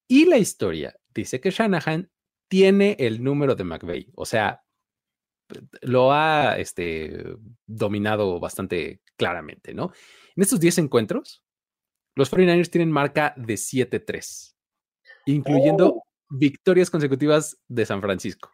[0.08, 2.12] y la historia dice que Shanahan
[2.50, 4.62] tiene el número de McVeigh, o sea,
[5.82, 7.24] lo ha este,
[7.66, 9.94] dominado bastante claramente, ¿no?
[10.36, 11.46] En estos 10 encuentros,
[12.16, 14.56] los 49ers tienen marca de 7-3,
[15.26, 16.04] incluyendo oh.
[16.30, 18.52] victorias consecutivas de San Francisco.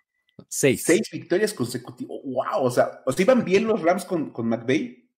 [0.48, 0.84] Seis.
[0.84, 2.18] Seis victorias consecutivas.
[2.24, 2.66] ¡Wow!
[2.66, 5.10] O sea, o iban bien los Rams con, con McVeigh.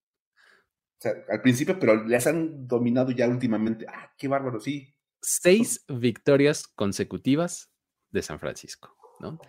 [0.98, 3.86] O sea, al principio, pero les han dominado ya últimamente.
[3.88, 4.60] ¡Ah, qué bárbaro!
[4.60, 4.94] Sí.
[5.22, 7.70] Seis victorias consecutivas
[8.10, 9.40] de San Francisco, ¿no?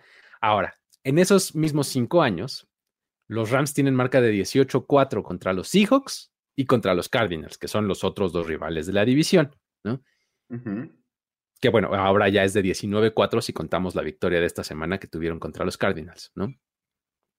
[0.41, 2.67] Ahora, en esos mismos cinco años,
[3.27, 6.30] los Rams tienen marca de 18-4 contra los Seahawks
[6.61, 10.03] y contra los Cardinals, que son los otros dos rivales de la división, ¿no?
[11.59, 15.07] que bueno, ahora ya es de 19-4 si contamos la victoria de esta semana que
[15.07, 16.53] tuvieron contra los Cardinals, ¿no?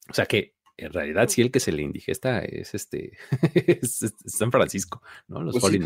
[0.08, 3.12] O sea que en realidad sí el que se le indigesta es este,
[4.26, 5.42] San Francisco, ¿no?
[5.42, 5.78] Los pues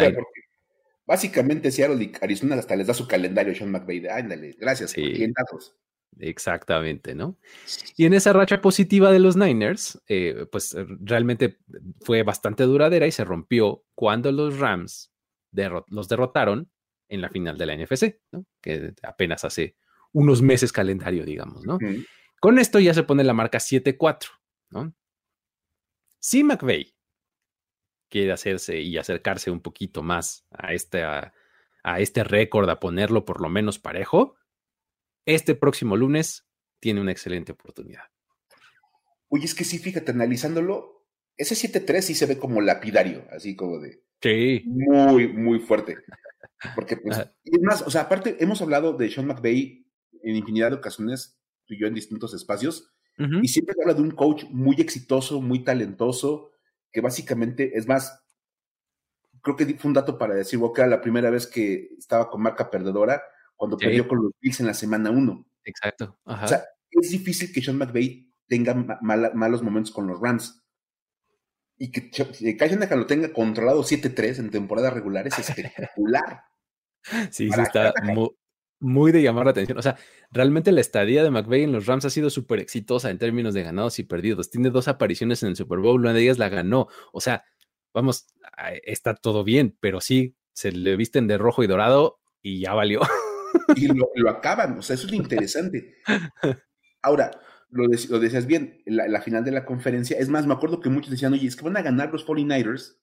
[1.07, 5.03] básicamente Seattle y Arizona hasta les da su calendario Sean McVay ándale, gracias, sí,
[6.19, 7.39] Exactamente, ¿no?
[7.97, 11.59] Y en esa racha positiva de los Niners, eh, pues realmente
[12.01, 15.13] fue bastante duradera y se rompió cuando los Rams
[15.89, 16.71] los derrotaron
[17.09, 18.21] en la final de la NFC,
[18.61, 19.77] que apenas hace
[20.13, 21.79] unos meses calendario, digamos, ¿no?
[22.41, 24.29] Con esto ya se pone la marca 7-4,
[24.71, 24.95] ¿no?
[26.19, 26.95] Si McVeigh
[28.09, 31.33] quiere hacerse y acercarse un poquito más a este, a,
[31.99, 34.37] este récord, a ponerlo por lo menos parejo,
[35.27, 36.47] este próximo lunes
[36.81, 38.05] tiene una excelente oportunidad.
[39.29, 41.07] Oye, es que sí, fíjate, analizándolo,
[41.37, 44.03] ese 7-3 sí se ve como lapidario, así como de...
[44.23, 44.63] Sí.
[44.67, 45.97] Muy, muy fuerte.
[46.75, 49.87] Porque, pues, es más, o sea, aparte, hemos hablado de Sean McVay
[50.23, 54.11] en infinidad de ocasiones, tú y yo en distintos espacios, y siempre habla de un
[54.11, 56.53] coach muy exitoso, muy talentoso,
[56.93, 58.23] que básicamente, es más,
[59.43, 62.43] creo que fue un dato para decir, que era la primera vez que estaba con
[62.43, 63.23] marca perdedora
[63.57, 65.47] cuando perdió con los Bills en la semana 1.
[65.65, 66.19] Exacto.
[66.25, 70.63] O sea, es difícil que Sean McVay tenga malos momentos con los Rams.
[71.79, 76.45] Y que, que Kyle lo tenga controlado 7-3 en temporada regular es espectacular.
[77.31, 77.93] sí, sí, está
[78.79, 79.79] muy, de llamar la atención.
[79.79, 79.97] O sea,
[80.31, 83.63] realmente la estadía de McVay en los Rams ha sido súper exitosa en términos de
[83.63, 84.51] ganados y perdidos.
[84.51, 86.89] Tiene dos apariciones en el Super Bowl, una de ellas la ganó.
[87.13, 87.45] O sea,
[87.93, 88.27] vamos,
[88.85, 93.01] está todo bien, pero sí, se le visten de rojo y dorado y ya valió.
[93.77, 95.97] Y lo, acaban, o sea, eso es lo interesante.
[97.03, 97.31] Ahora,
[97.71, 101.11] lo, decías bien, la, la, final de la conferencia, es más, me acuerdo que muchos
[101.11, 102.99] decían, oye, es que van a ganar los 49ers,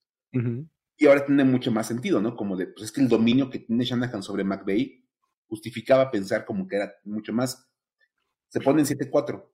[0.97, 2.35] y ahora tiene mucho más sentido, ¿no?
[2.35, 5.05] Como de, pues es que el dominio que tiene Shanahan sobre McVeigh
[5.47, 7.69] justificaba pensar como que era mucho más.
[8.49, 9.47] Se ponen 7-4.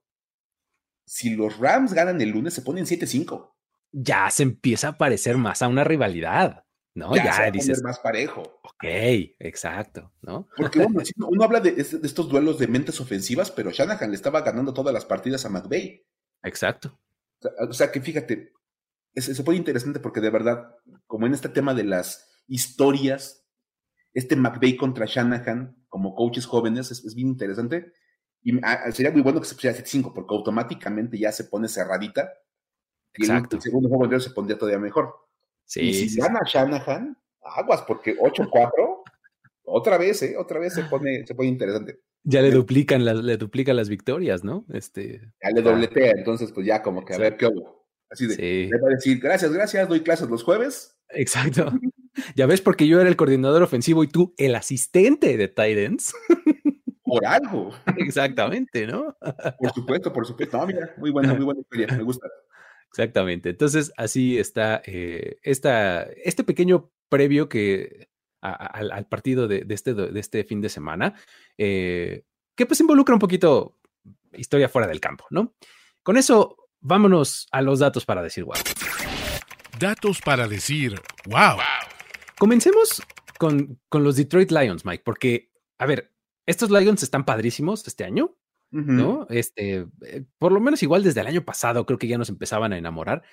[1.05, 3.51] Si los Rams ganan el lunes, se ponen 7-5
[3.91, 6.65] ya se empieza a parecer más a una rivalidad,
[6.99, 7.15] ¿no?
[7.15, 7.81] Ya, ya dices.
[7.81, 8.41] más parejo.
[8.63, 8.83] Ok,
[9.39, 10.47] exacto, ¿no?
[10.55, 14.73] Porque bueno, uno habla de, estos duelos de mentes ofensivas, pero Shanahan le estaba ganando
[14.73, 16.05] todas las partidas a McVeigh.
[16.43, 16.99] Exacto.
[17.67, 18.53] O sea, que fíjate,
[19.15, 20.75] se pone interesante porque de verdad,
[21.07, 23.45] como en este tema de las historias,
[24.13, 27.93] este McVeigh contra Shanahan como coaches jóvenes es, bien interesante.
[28.43, 32.29] Y ah, sería muy bueno que se pusiera 7-5 porque automáticamente ya se pone cerradita
[33.13, 33.55] Exacto.
[33.55, 35.15] el, segundo juego se pondría todavía mejor.
[35.69, 39.03] Sí, y si gana Shanahan, aguas, porque 8-4,
[39.65, 40.35] otra vez, ¿eh?
[40.35, 41.99] Otra vez se pone, se pone interesante.
[42.23, 44.65] Ya le duplican las, le duplican las victorias, ¿no?
[44.73, 47.87] Este, ya le dobletea, entonces pues ya como que a ver qué hubo.
[48.09, 48.69] Así de, sí.
[48.71, 50.97] va a decir, gracias, gracias, doy clases los jueves.
[51.09, 51.71] Exacto.
[52.35, 56.15] ya ves, porque yo era el coordinador ofensivo y tú el asistente de Titans.
[57.03, 57.71] Por algo.
[57.97, 59.15] Exactamente, ¿no?
[59.59, 60.57] por supuesto, por supuesto.
[60.57, 62.27] No, mira, muy buena, muy buena historia, me gusta.
[62.91, 63.49] Exactamente.
[63.49, 68.09] Entonces, así está eh, este pequeño previo que
[68.41, 71.13] al, partido de, este, de este fin de semana,
[71.57, 72.23] eh,
[72.55, 73.77] que pues involucra un poquito
[74.33, 75.55] historia fuera del campo, ¿no?
[76.03, 78.55] Con eso, vámonos a los datos para decir wow.
[79.79, 81.57] Datos para decir wow.
[82.37, 83.01] Comencemos
[83.37, 86.13] con, con los Detroit Lions, Mike, porque, a ver,
[86.45, 88.35] estos Lions están padrísimos este año.
[88.71, 89.25] ¿No?
[89.29, 92.73] Este, eh, por lo menos igual desde el año pasado creo que ya nos empezaban
[92.73, 93.23] a enamorar,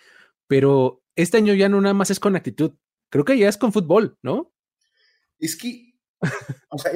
[0.47, 2.73] pero este año ya no nada más es con actitud,
[3.11, 4.53] creo que ya es con fútbol, ¿no?
[5.39, 5.95] Es que,
[6.71, 6.93] o sea,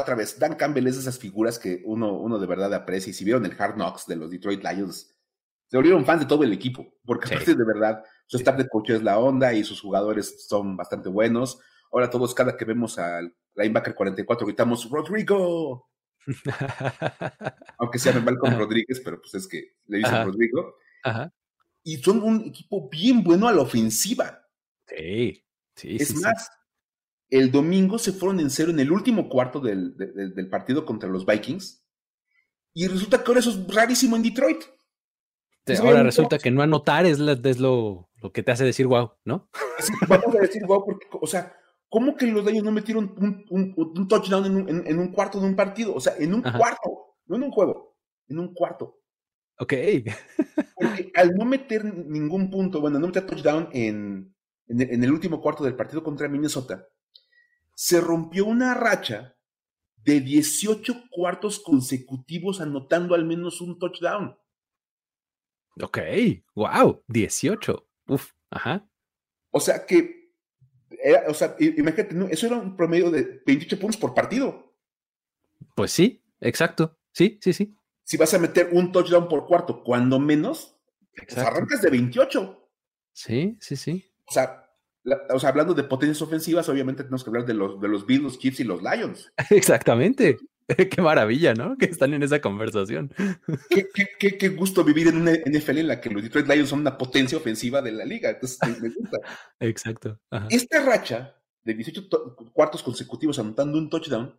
[0.00, 3.14] otra vez, Dan Campbell es de esas figuras que uno, uno de verdad aprecia y
[3.14, 5.16] si vieron el Hard Knocks de los Detroit Lions,
[5.68, 8.90] se volvieron fans de todo el equipo, porque aparte de verdad, su staff de coach
[8.90, 11.58] es la onda y sus jugadores son bastante buenos.
[11.92, 15.88] Ahora todos, cada que vemos al linebacker 44, gritamos, Rodrigo,
[17.78, 20.76] Aunque se llame Malcolm Rodríguez, pero pues es que le dicen Rodrigo.
[21.82, 24.44] Y son un equipo bien bueno a la ofensiva.
[24.86, 25.96] Sí, sí.
[26.00, 26.50] Es más,
[27.30, 29.94] el domingo se fueron en cero en el último cuarto del,
[30.50, 31.84] partido contra los Vikings.
[32.74, 34.62] Y resulta que ahora eso es rarísimo en Detroit.
[35.80, 39.48] ahora resulta que no anotar es, lo, lo, que te hace decir wow, ¿no?
[40.08, 41.56] Vamos a decir wow porque, o sea,
[41.96, 43.14] ¿Cómo que los Lions no metieron
[43.48, 45.94] un, touchdown en un, cuarto de un partido?
[45.94, 47.96] O sea, en un cuarto, no en un juego,
[48.28, 49.00] en un cuarto.
[49.58, 49.72] Ok.
[50.74, 54.36] Porque al no meter ningún punto, bueno, no meter touchdown en,
[54.66, 56.86] en, el, último cuarto del partido contra Minnesota,
[57.74, 59.34] se rompió una racha
[59.96, 64.36] de 18 cuartos consecutivos anotando al menos un touchdown.
[65.82, 65.98] Ok,
[66.54, 67.88] wow, 18.
[68.08, 68.86] Uf, ajá.
[69.50, 70.15] O sea que
[71.28, 74.74] o sea, imagínate, eso era un promedio de 28 puntos por partido.
[75.74, 76.98] Pues sí, exacto.
[77.12, 77.76] Sí, sí, sí.
[78.04, 80.76] Si vas a meter un touchdown por cuarto, cuando menos,
[81.14, 82.70] pues arrancas de 28.
[83.12, 84.12] Sí, sí, sí.
[84.26, 84.66] O sea,
[85.30, 88.22] o sea, hablando de potencias ofensivas, obviamente tenemos que hablar de los, de los Bills,
[88.22, 89.32] los Chiefs y los Lions.
[89.50, 90.36] Exactamente.
[90.90, 91.76] Qué maravilla, ¿no?
[91.76, 93.12] Que están en esa conversación.
[94.18, 97.38] Qué, gusto vivir en una NFL en la que los Detroit Lions son una potencia
[97.38, 98.30] ofensiva de la liga.
[98.30, 99.18] Entonces, me gusta.
[99.60, 100.20] Exacto.
[100.50, 102.08] Esta racha de 18
[102.52, 104.34] cuartos consecutivos anotando un touchdown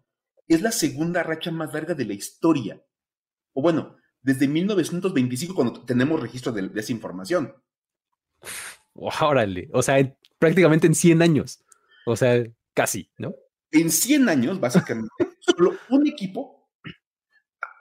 [0.48, 2.82] es la segunda racha más larga de la historia.
[3.54, 7.54] O bueno, desde 1925 cuando tenemos registro de, esa información.
[8.94, 9.70] Órale.
[9.74, 9.98] O sea,
[10.40, 11.64] prácticamente en 100 años.
[12.06, 13.34] O sea, casi, ¿no?
[13.72, 16.58] En 100 años, básicamente, solo un equipo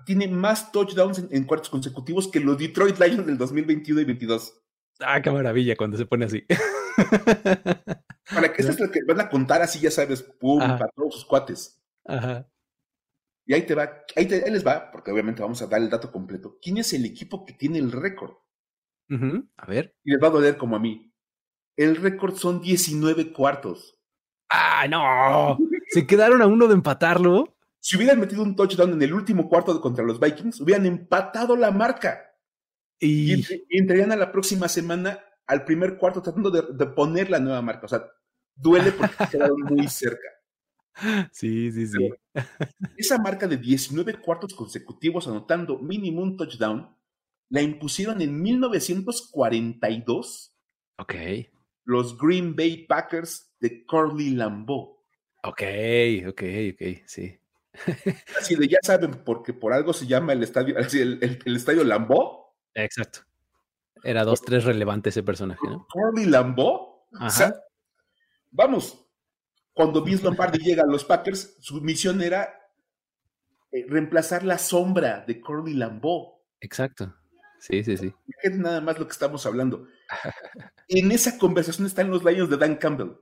[0.07, 4.62] tiene más touchdowns en, cuartos consecutivos que los Detroit Lions del 2021 y 22.
[5.01, 6.45] Ah, qué maravilla cuando se pone así.
[8.32, 11.24] Para que eso es que van a contar así, ya sabes, pum, para todos sus
[11.24, 11.80] cuates.
[12.05, 12.49] Ajá.
[13.45, 16.11] Y ahí te va, ahí, te, les va, porque obviamente vamos a dar el dato
[16.11, 16.59] completo.
[16.61, 18.34] ¿Quién es el equipo que tiene el récord?
[19.57, 19.95] A ver.
[20.03, 21.12] Y les va a doler como a mí.
[21.76, 24.01] El récord son 19 cuartos.
[24.49, 25.59] ¡Ah, no!
[25.89, 27.57] Se quedaron a uno de empatarlo.
[27.80, 31.70] Si hubieran metido un touchdown en el último cuarto contra los Vikings, hubieran empatado la
[31.70, 32.22] marca.
[32.99, 37.87] Y, entrarían a la próxima semana al primer cuarto tratando de, poner la nueva marca.
[37.87, 38.05] O sea,
[38.55, 40.28] duele porque quedaron muy cerca.
[41.30, 42.11] Sí, sí, sí.
[42.97, 46.97] esa marca de 19 cuartos consecutivos anotando mínimo un touchdown
[47.49, 50.53] la impusieron en 1942.
[50.99, 51.14] Ok.
[51.84, 54.95] Los Green Bay Packers de Curly Lambeau.
[55.47, 55.62] Ok,
[56.28, 56.42] ok,
[56.72, 57.38] ok, sí.
[58.38, 62.47] Así de ya saben, porque por algo se llama el estadio, el, el, estadio Lambeau.
[62.74, 63.20] Exacto.
[64.03, 65.86] Era dos, tres relevante ese personaje, ¿no?
[65.88, 67.07] Curly Lambeau.
[68.51, 69.07] vamos,
[69.72, 72.53] cuando Vince Lombardi llega a los Packers, su misión era
[73.72, 76.42] eh, reemplazar la sombra de Curly Lambeau.
[76.61, 77.14] Exacto.
[77.61, 78.14] Sí, sí, sí.
[78.42, 79.86] Es nada más lo que estamos hablando.
[80.88, 83.12] en esa conversación están los Lions de Dan Campbell.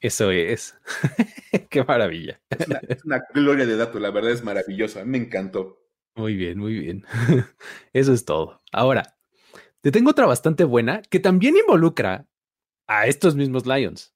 [0.00, 0.76] Eso es.
[1.70, 2.40] Qué maravilla.
[2.88, 5.04] Es una, gloria de dato, la verdad es maravillosa.
[5.04, 5.78] Me encantó.
[6.14, 7.04] Muy bien, muy bien.
[7.92, 8.62] Eso es todo.
[8.72, 9.18] Ahora,
[9.80, 12.26] te tengo otra bastante buena que también involucra
[12.86, 14.14] a estos mismos Lions.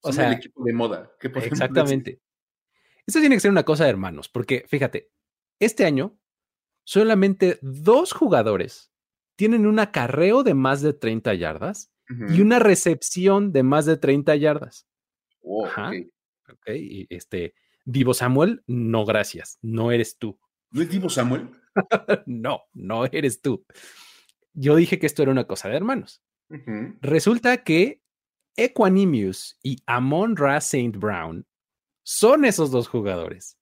[0.00, 1.10] O sea, el equipo de moda.
[1.20, 2.20] exactamente.
[3.06, 5.10] Esto tiene que ser una cosa de hermanos, porque fíjate,
[5.58, 6.18] este año
[6.84, 8.92] solamente dos jugadores
[9.36, 11.90] tienen un acarreo de más de 30 yardas
[12.28, 14.86] y una recepción de más de 30 yardas.
[15.44, 16.68] Oh, ok.
[16.74, 20.38] Y este, Divo Samuel, no gracias, no eres tú.
[20.70, 21.50] ¿No es Divo Samuel?
[22.26, 23.64] no, no eres tú.
[24.52, 26.22] Yo dije que esto era una cosa de hermanos.
[27.00, 28.00] Resulta que
[28.56, 30.96] Equanimous y Amon Ra St.
[30.96, 31.44] Brown
[32.04, 33.58] son esos dos jugadores.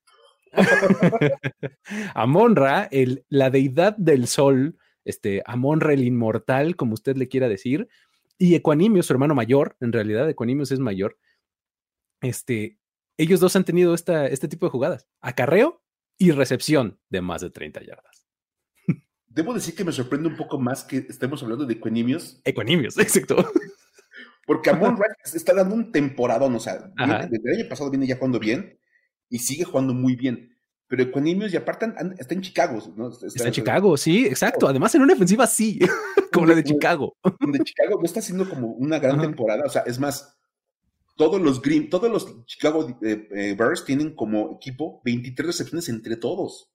[2.14, 2.91] Amon-Ra,
[3.28, 7.89] la deidad del sol, este, Amon-Ra el inmortal, como usted le quiera decir,
[8.39, 11.16] y Equanimous, su hermano mayor, en realidad Equanimous es mayor,
[12.23, 12.79] este,
[13.16, 15.83] ellos dos han tenido esta, este tipo de jugadas, acarreo
[16.18, 18.27] y recepción de más de 30 yardas.
[19.27, 22.41] Debo decir que me sorprende un poco más que estemos hablando de Equanimous.
[22.45, 23.51] Equanimous, exacto.
[24.47, 26.93] Porque Amon Ra está dando un temporadón, o sea,
[27.31, 28.79] desde el año pasado viene ya jugando bien
[29.29, 30.51] y sigue jugando muy bien.
[30.89, 31.87] Pero Equanimous y aparte
[32.18, 33.09] está en Chicago, ¿no?
[33.09, 34.68] Está, en Chicago, sí, exacto.
[34.68, 35.79] Además, en una ofensiva sí,
[36.33, 37.16] como la de Chicago.
[37.41, 39.62] Donde Chicago no está haciendo como una gran temporada.
[39.64, 40.37] O sea, es más,
[41.16, 46.16] todos los Green, todos los Chicago eh, eh, Bears tienen como equipo 23 recepciones entre
[46.16, 46.70] todos.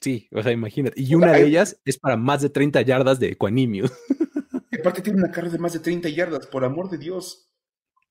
[0.00, 1.00] Sí, o sea, imagínate.
[1.00, 3.92] Y una de ellas es para más de 30 yardas de Equanimous.
[4.80, 7.50] Aparte tiene una carga de más de 30 yardas, por amor de Dios.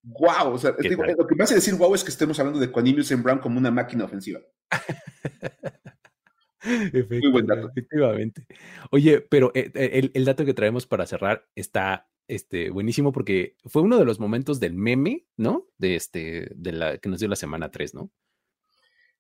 [0.03, 0.53] ¡Wow!
[0.53, 3.21] O sea, lo que me hace decir wow es que estemos hablando de Quanimius en
[3.21, 4.39] Brown como una máquina ofensiva.
[7.09, 7.69] Muy buen dato.
[7.69, 8.45] Efectivamente.
[8.91, 13.97] Oye, pero eh, el, dato que traemos para cerrar está este, buenísimo porque fue uno
[13.97, 15.67] de los momentos del meme, ¿no?
[15.77, 18.11] De este, de la que nos dio la semana 3, ¿no?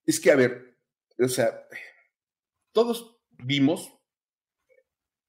[0.05, 0.77] Es que, a ver,
[1.19, 1.67] o sea,
[2.71, 3.93] todos vimos,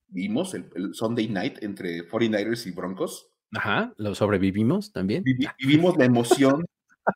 [0.06, 5.24] vimos el, el Sunday night entre 49ers y Broncos Ajá, lo sobrevivimos también.
[5.58, 6.64] vivimos la emoción,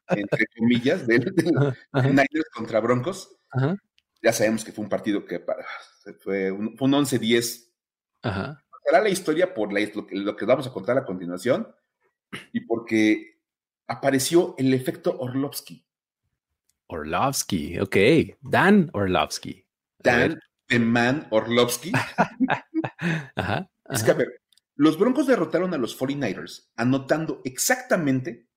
[0.08, 1.18] entre comillas, de,
[1.92, 3.36] Niners contra Broncos.
[4.22, 5.40] Ya sabemos que fue un partido que
[6.18, 7.70] fue un, 11-10.
[8.22, 8.63] Ajá.
[8.84, 11.74] Será la historia por lo, que, lo que vamos a contar a continuación
[12.52, 13.40] y porque
[13.86, 15.86] apareció el efecto Orlovsky.
[16.88, 17.96] Orlovsky, ok.
[18.40, 19.66] Dan Orlovsky.
[19.98, 21.92] Dan, the man Orlovsky.
[23.36, 24.42] Ajá, Es que, a ver,
[24.74, 28.48] los Broncos derrotaron a los 49ers anotando exactamente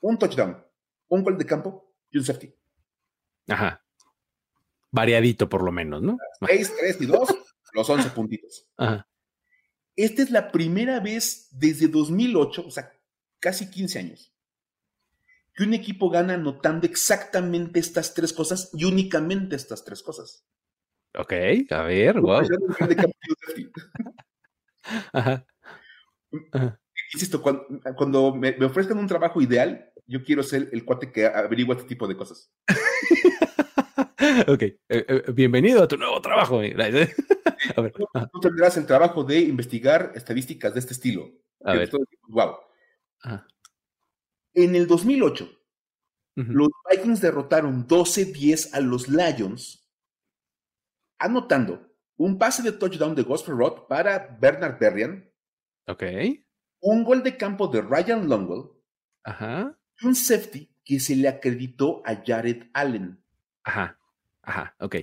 [0.00, 0.62] un touchdown,
[1.08, 2.54] un gol de campo y un safety.
[3.48, 3.82] Ajá.
[4.90, 6.18] Variadito por lo menos, ¿no?
[6.46, 7.28] 6, 3 y 2,
[7.72, 8.68] los 11 puntitos.
[8.76, 9.08] Ajá.
[9.96, 12.92] Esta es la primera vez desde 2008, o sea,
[13.38, 14.34] casi 15 años,
[15.54, 20.46] que un equipo gana anotando exactamente estas tres cosas y únicamente estas tres cosas.
[21.14, 21.34] Ok,
[21.70, 22.40] a ver, wow.
[25.12, 25.46] Ajá.
[27.12, 31.88] Insisto, cuando, me, ofrezcan un trabajo ideal, yo quiero ser el cuate que averigua este
[31.88, 32.50] tipo de cosas.
[34.48, 36.62] ok, eh, eh, bienvenido a tu nuevo trabajo.
[37.76, 37.92] a ver.
[37.92, 41.30] Tú, tendrás el trabajo de investigar estadísticas de este estilo.
[41.64, 41.90] A ver.
[42.28, 42.56] wow.
[44.54, 45.48] En el 2008,
[46.34, 49.88] los Vikings derrotaron 12-10 a los Lions,
[51.18, 55.32] anotando un pase de touchdown de Gosper Roth para Bernard Berrian,
[55.86, 56.02] Ok.
[56.80, 58.70] Un gol de campo de Ryan Longwell.
[59.24, 59.78] Ajá.
[60.00, 63.22] Y un safety que se le acreditó a Jared Allen.
[63.64, 63.98] Ajá.
[64.42, 64.74] Ajá.
[64.80, 64.96] Ok.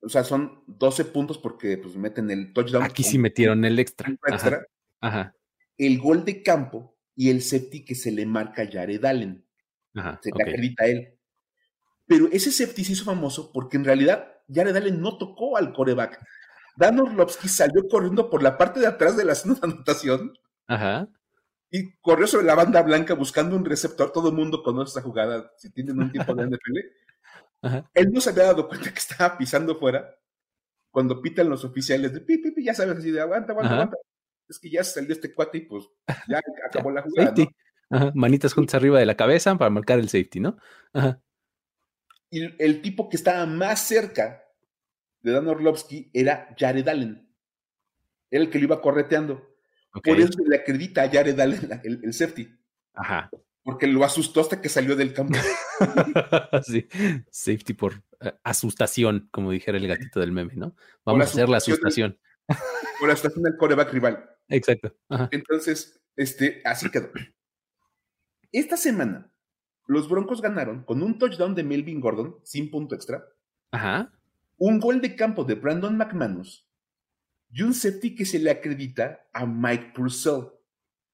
[0.00, 2.84] O sea, son 12 puntos porque pues meten el touchdown.
[2.84, 4.14] Aquí sí metieron el extra.
[4.26, 4.66] extra.
[5.00, 5.32] Ajá.
[5.76, 9.44] el gol de campo y el safety que se le marca a Jared Allen.
[9.94, 11.14] se le acredita a él.
[12.06, 16.18] Pero ese safety se hizo famoso porque en realidad Jared Allen no tocó al coreback.
[16.76, 20.32] Dan Orlovsky salió corriendo por la parte de atrás de la zona de anotación.
[21.70, 24.12] Y corrió sobre la banda blanca buscando un receptor.
[24.12, 26.78] Todo el mundo conoce esa jugada si tienen un tiempo de NFL.
[27.94, 30.16] Él no se había dado cuenta que estaba pisando fuera
[30.90, 33.96] cuando pitan los oficiales de pi, pi, ya sabes, así de aguanta, aguanta, aguanta.
[34.48, 35.84] Es que ya salió este cuate y pues
[36.28, 37.34] ya acabó la jugada.
[38.14, 40.56] Manitas juntas arriba de la cabeza para marcar el safety, ¿no?
[42.30, 44.44] Y el tipo que estaba más cerca
[45.20, 47.30] de Dan Orlovsky era Jared Allen.
[48.30, 49.56] Era el que lo iba correteando.
[50.04, 52.48] Por eso le acredita a Jared Allen el, safety.
[52.94, 53.30] Ajá.
[53.62, 55.38] Porque lo asustó hasta que salió del campo.
[56.62, 56.86] sí,
[57.30, 60.74] safety por eh, asustación, como dijera el gatito del meme, ¿no?
[61.04, 62.18] Vamos a hacer la asustación.
[62.98, 64.28] por la asustación del coreback rival.
[64.48, 64.94] Exacto.
[65.30, 67.10] Entonces, este, así quedó.
[68.50, 69.30] Esta semana,
[69.86, 73.24] los Broncos ganaron con un touchdown de Melvin Gordon, sin punto extra.
[73.70, 74.12] Ajá.
[74.56, 76.68] Un gol de campo de Brandon McManus
[77.50, 80.48] y un safety que se le acredita a Mike Purcell.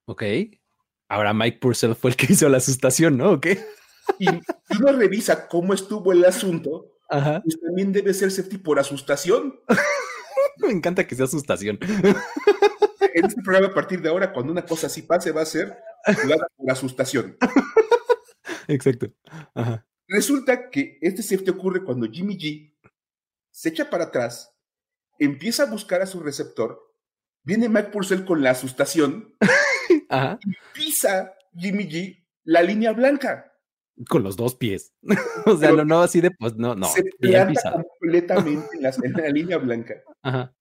[0.05, 0.23] Ok.
[1.07, 3.31] Ahora Mike Purcell fue el que hizo la asustación, ¿no?
[3.31, 3.47] Ok.
[4.19, 4.27] Y
[4.79, 7.41] uno revisa cómo estuvo el asunto, Ajá.
[7.43, 9.59] pues también debe ser safety por asustación.
[10.57, 11.79] Me encanta que sea asustación.
[13.13, 15.77] En este programa, a partir de ahora, cuando una cosa así pase, va a ser
[16.21, 17.37] jugada por asustación.
[18.67, 19.11] Exacto.
[20.07, 22.73] Resulta que este safety ocurre cuando Jimmy G
[23.51, 24.53] se echa para atrás,
[25.17, 26.93] empieza a buscar a su receptor,
[27.43, 29.35] viene Mike Purcell con la asustación
[29.89, 33.54] y pisa Jimmy G la línea blanca.
[34.09, 34.93] Con los dos pies.
[35.45, 36.87] o sea, no, no así de, pues no, no.
[36.87, 38.67] Se planta completamente
[39.03, 39.95] en la, línea blanca.
[40.21, 40.53] Ajá.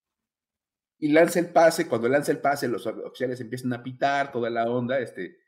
[0.99, 1.89] Y lanza el pase.
[1.89, 5.01] Cuando lanza el pase, los oficiales empiezan a pitar toda la onda.
[5.01, 5.39] Este,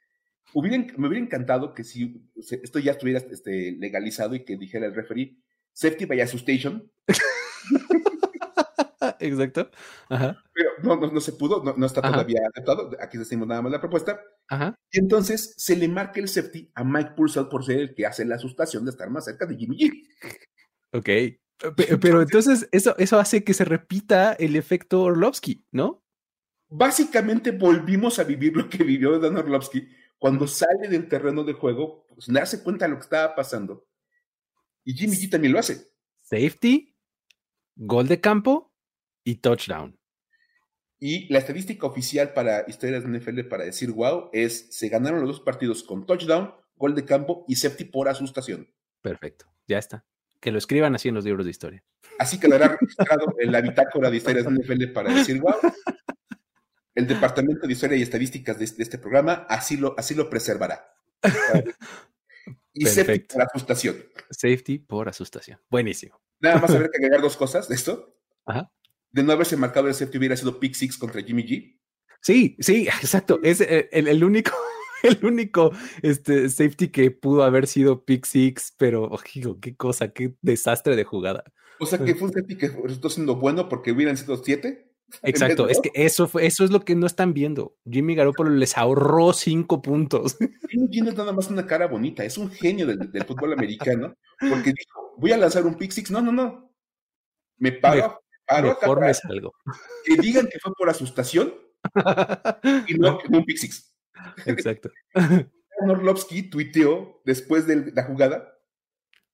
[0.55, 5.37] me hubiera encantado que si esto ya estuviera este, legalizado y que dijera el referee,
[5.72, 6.91] safety by assustation.
[9.21, 9.71] Exacto.
[10.09, 10.43] Ajá.
[10.53, 12.91] Pero no, no, se pudo, no, está todavía aceptado.
[13.01, 14.21] Aquí decimos nada más la propuesta.
[14.49, 14.75] Ajá.
[14.91, 18.25] Y entonces se le marca el safety a Mike Purcell por ser el que hace
[18.25, 19.93] la asustación de estar más cerca de Jimmy G.
[20.93, 21.09] Ok.
[22.01, 26.05] Pero entonces eso, eso hace que se repita el efecto Orlovsky, ¿no?
[26.69, 29.89] Básicamente volvimos a vivir lo que vivió Dan Orlovsky
[30.19, 33.87] cuando sale del terreno de juego, pues darse cuenta de lo que estaba pasando.
[34.85, 35.93] Y Jimmy G también lo hace.
[36.23, 36.97] Safety,
[37.77, 38.73] gol de campo
[39.27, 39.99] y touchdown.
[40.99, 45.29] Y la estadística oficial para historias de NFL para decir wow es se ganaron los
[45.29, 48.72] dos partidos con touchdown, gol de campo y safety por asustación.
[49.03, 50.07] Perfecto, ya está.
[50.41, 51.85] Que lo escriban así en los libros de historia.
[52.18, 55.57] Así quedará registrado en la bitácora de historias de NFL para decir wow.
[56.95, 60.95] El Departamento de Historia y Estadísticas de este, este programa así lo, así lo preservará.
[62.72, 63.97] Y safety por asustación.
[64.31, 65.59] Safety por asustación.
[65.68, 66.20] Buenísimo.
[66.41, 68.16] Nada más haber que agregar dos cosas de esto.
[68.47, 68.70] Ajá
[69.12, 71.78] de no haberse marcado el safety hubiera sido pick six contra Jimmy G.
[72.20, 73.40] Sí, sí, exacto.
[73.42, 74.52] Es eh, el, único,
[75.02, 79.11] el único este, safety que pudo haber sido pick six, pero
[79.61, 81.44] qué cosa, qué desastre de jugada.
[81.78, 84.92] O sea que fue un safety que resultó siendo bueno porque hubieran sido siete.
[85.22, 87.76] Exacto, es que eso, fue, eso es lo que no están viendo.
[87.88, 90.36] Jimmy Garoppolo les ahorró cinco puntos.
[90.70, 94.14] Jimmy G no es nada más una cara bonita, es un genio del, fútbol americano,
[94.40, 96.11] porque dijo, voy a lanzar un pick six.
[96.11, 96.72] No, no, no.
[97.59, 97.72] Me
[98.49, 99.53] algo.
[100.05, 101.55] Que digan que fue por asustación
[102.88, 103.94] y no que fue un Pixix.
[104.47, 104.90] Exacto.
[105.80, 108.59] Orlovsky tuiteó después de la jugada,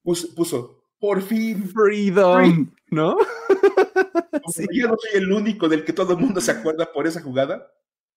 [0.02, 1.68] puso, por fin.
[1.68, 3.16] Freedom, ¿no?
[4.72, 7.72] Yo no soy el único del que todo el mundo se acuerda por esa jugada.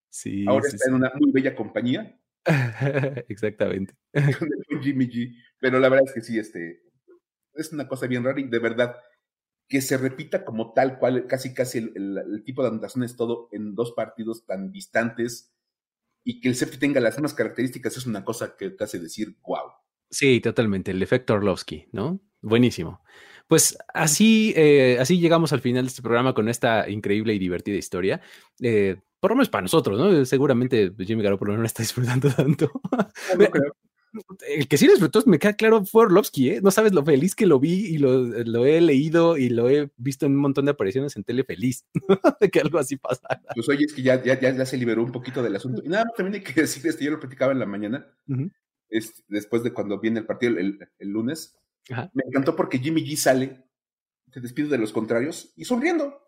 [0.09, 0.45] Sí.
[0.47, 2.19] Ahora está en una muy bella compañía.
[3.27, 3.95] Exactamente.
[4.81, 5.35] Jimmy G.
[5.59, 6.81] Pero la verdad es que sí, este,
[7.53, 8.95] es una cosa bien rara y de verdad
[9.67, 13.93] que se repita como tal cual, casi casi el, tipo de anotaciones todo en dos
[13.93, 15.53] partidos tan distantes
[16.23, 19.37] y que el safety tenga las mismas características es una cosa que te hace decir
[19.43, 19.71] wow.
[20.09, 22.19] Sí, totalmente, el efecto Orlovsky, ¿no?
[22.41, 23.01] Buenísimo.
[23.47, 27.77] Pues así, eh, así llegamos al final de este programa con esta increíble y divertida
[27.77, 28.21] historia.
[28.59, 30.25] Eh, por lo menos para nosotros, ¿no?
[30.25, 32.71] Seguramente Jimmy Garoppolo no la está disfrutando tanto.
[33.37, 33.73] No, creo
[34.47, 36.61] el que sí disfrutó, me queda claro, fue Orlovsky, ¿eh?
[36.61, 40.25] No sabes lo feliz que lo vi y lo, he leído y lo he visto
[40.25, 41.85] en un montón de apariciones en tele feliz
[42.39, 43.41] de que algo así pasara.
[43.53, 45.81] Pues oye, es que ya, ya, ya, se liberó un poquito del asunto.
[45.83, 48.07] Y nada, también hay que decir, este, yo lo platicaba en la mañana,
[49.27, 51.57] después de cuando viene el partido el, lunes.
[51.89, 53.65] Me encantó porque Jimmy G sale,
[54.31, 56.21] se despide de los contrarios y sonriendo.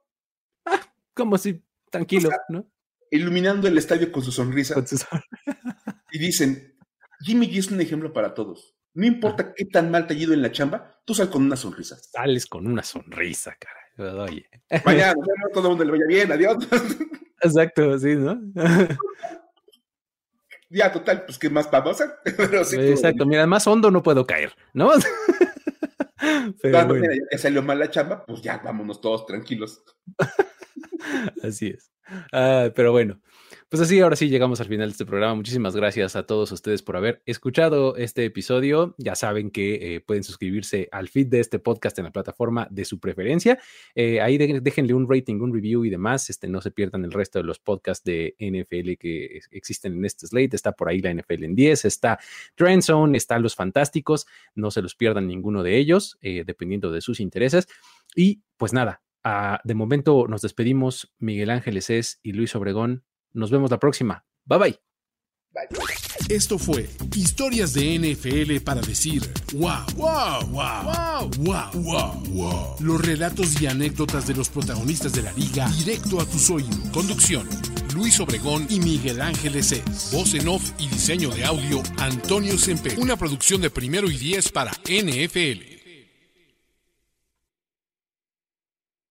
[0.65, 0.81] Ah,
[1.13, 2.69] como si tranquilo, ¿no?
[3.11, 4.75] iluminando el estadio con su sonrisa.
[6.11, 6.76] y dicen,
[7.21, 8.75] Jimmy G es un ejemplo para todos.
[8.93, 11.55] No importa qué tan mal te ha ido en la chamba, tú sal con una
[11.55, 11.97] sonrisa.
[11.97, 14.23] Sales con una sonrisa, cara.
[14.23, 14.49] Oye.
[14.85, 15.13] Mañana,
[15.53, 16.57] todo el mundo le vaya bien, adiós.
[17.41, 18.39] Exacto, sí, ¿no?
[20.69, 22.05] ya, total, pues qué más vamos a
[22.59, 22.81] hacer.
[22.89, 24.91] Exacto, mira, más hondo no puedo caer, ¿no?
[26.61, 26.95] Pero
[27.31, 29.83] ya salió mal la chamba, pues ya vámonos todos tranquilos.
[31.43, 31.91] Así es.
[32.31, 33.21] Ah, pero bueno,
[33.69, 35.35] pues así, ahora sí llegamos al final de este programa.
[35.35, 38.95] Muchísimas gracias a todos ustedes por haber escuchado este episodio.
[38.97, 42.85] Ya saben que eh, pueden suscribirse al feed de este podcast en la plataforma de
[42.85, 43.59] su preferencia.
[43.93, 46.29] Eh, ahí déjenle un rating, un review y demás.
[46.29, 50.27] Este, no se pierdan el resto de los podcasts de NFL que existen en este
[50.27, 50.55] slate.
[50.55, 52.19] Está por ahí la NFL en 10, está
[52.55, 54.27] Trend Zone, está Los Fantásticos.
[54.55, 57.67] No se los pierdan ninguno de ellos, eh, dependiendo de sus intereses.
[58.15, 61.13] Y pues nada, ah, de momento nos despedimos.
[61.19, 63.03] Miguel Ángeles es y Luis Obregón.
[63.33, 64.25] Nos vemos la próxima.
[64.45, 64.79] Bye bye.
[66.29, 69.23] Esto fue Historias de NFL para decir
[69.53, 75.31] wow, wow, wow, wow, wow, wow, Los relatos y anécdotas de los protagonistas de la
[75.33, 76.77] liga directo a tus oídos.
[76.91, 77.47] Conducción:
[77.95, 80.11] Luis Obregón y Miguel Ángeles es.
[80.11, 82.95] Voz en off y diseño de audio: Antonio Sempe.
[82.97, 85.76] Una producción de primero y diez para NFL.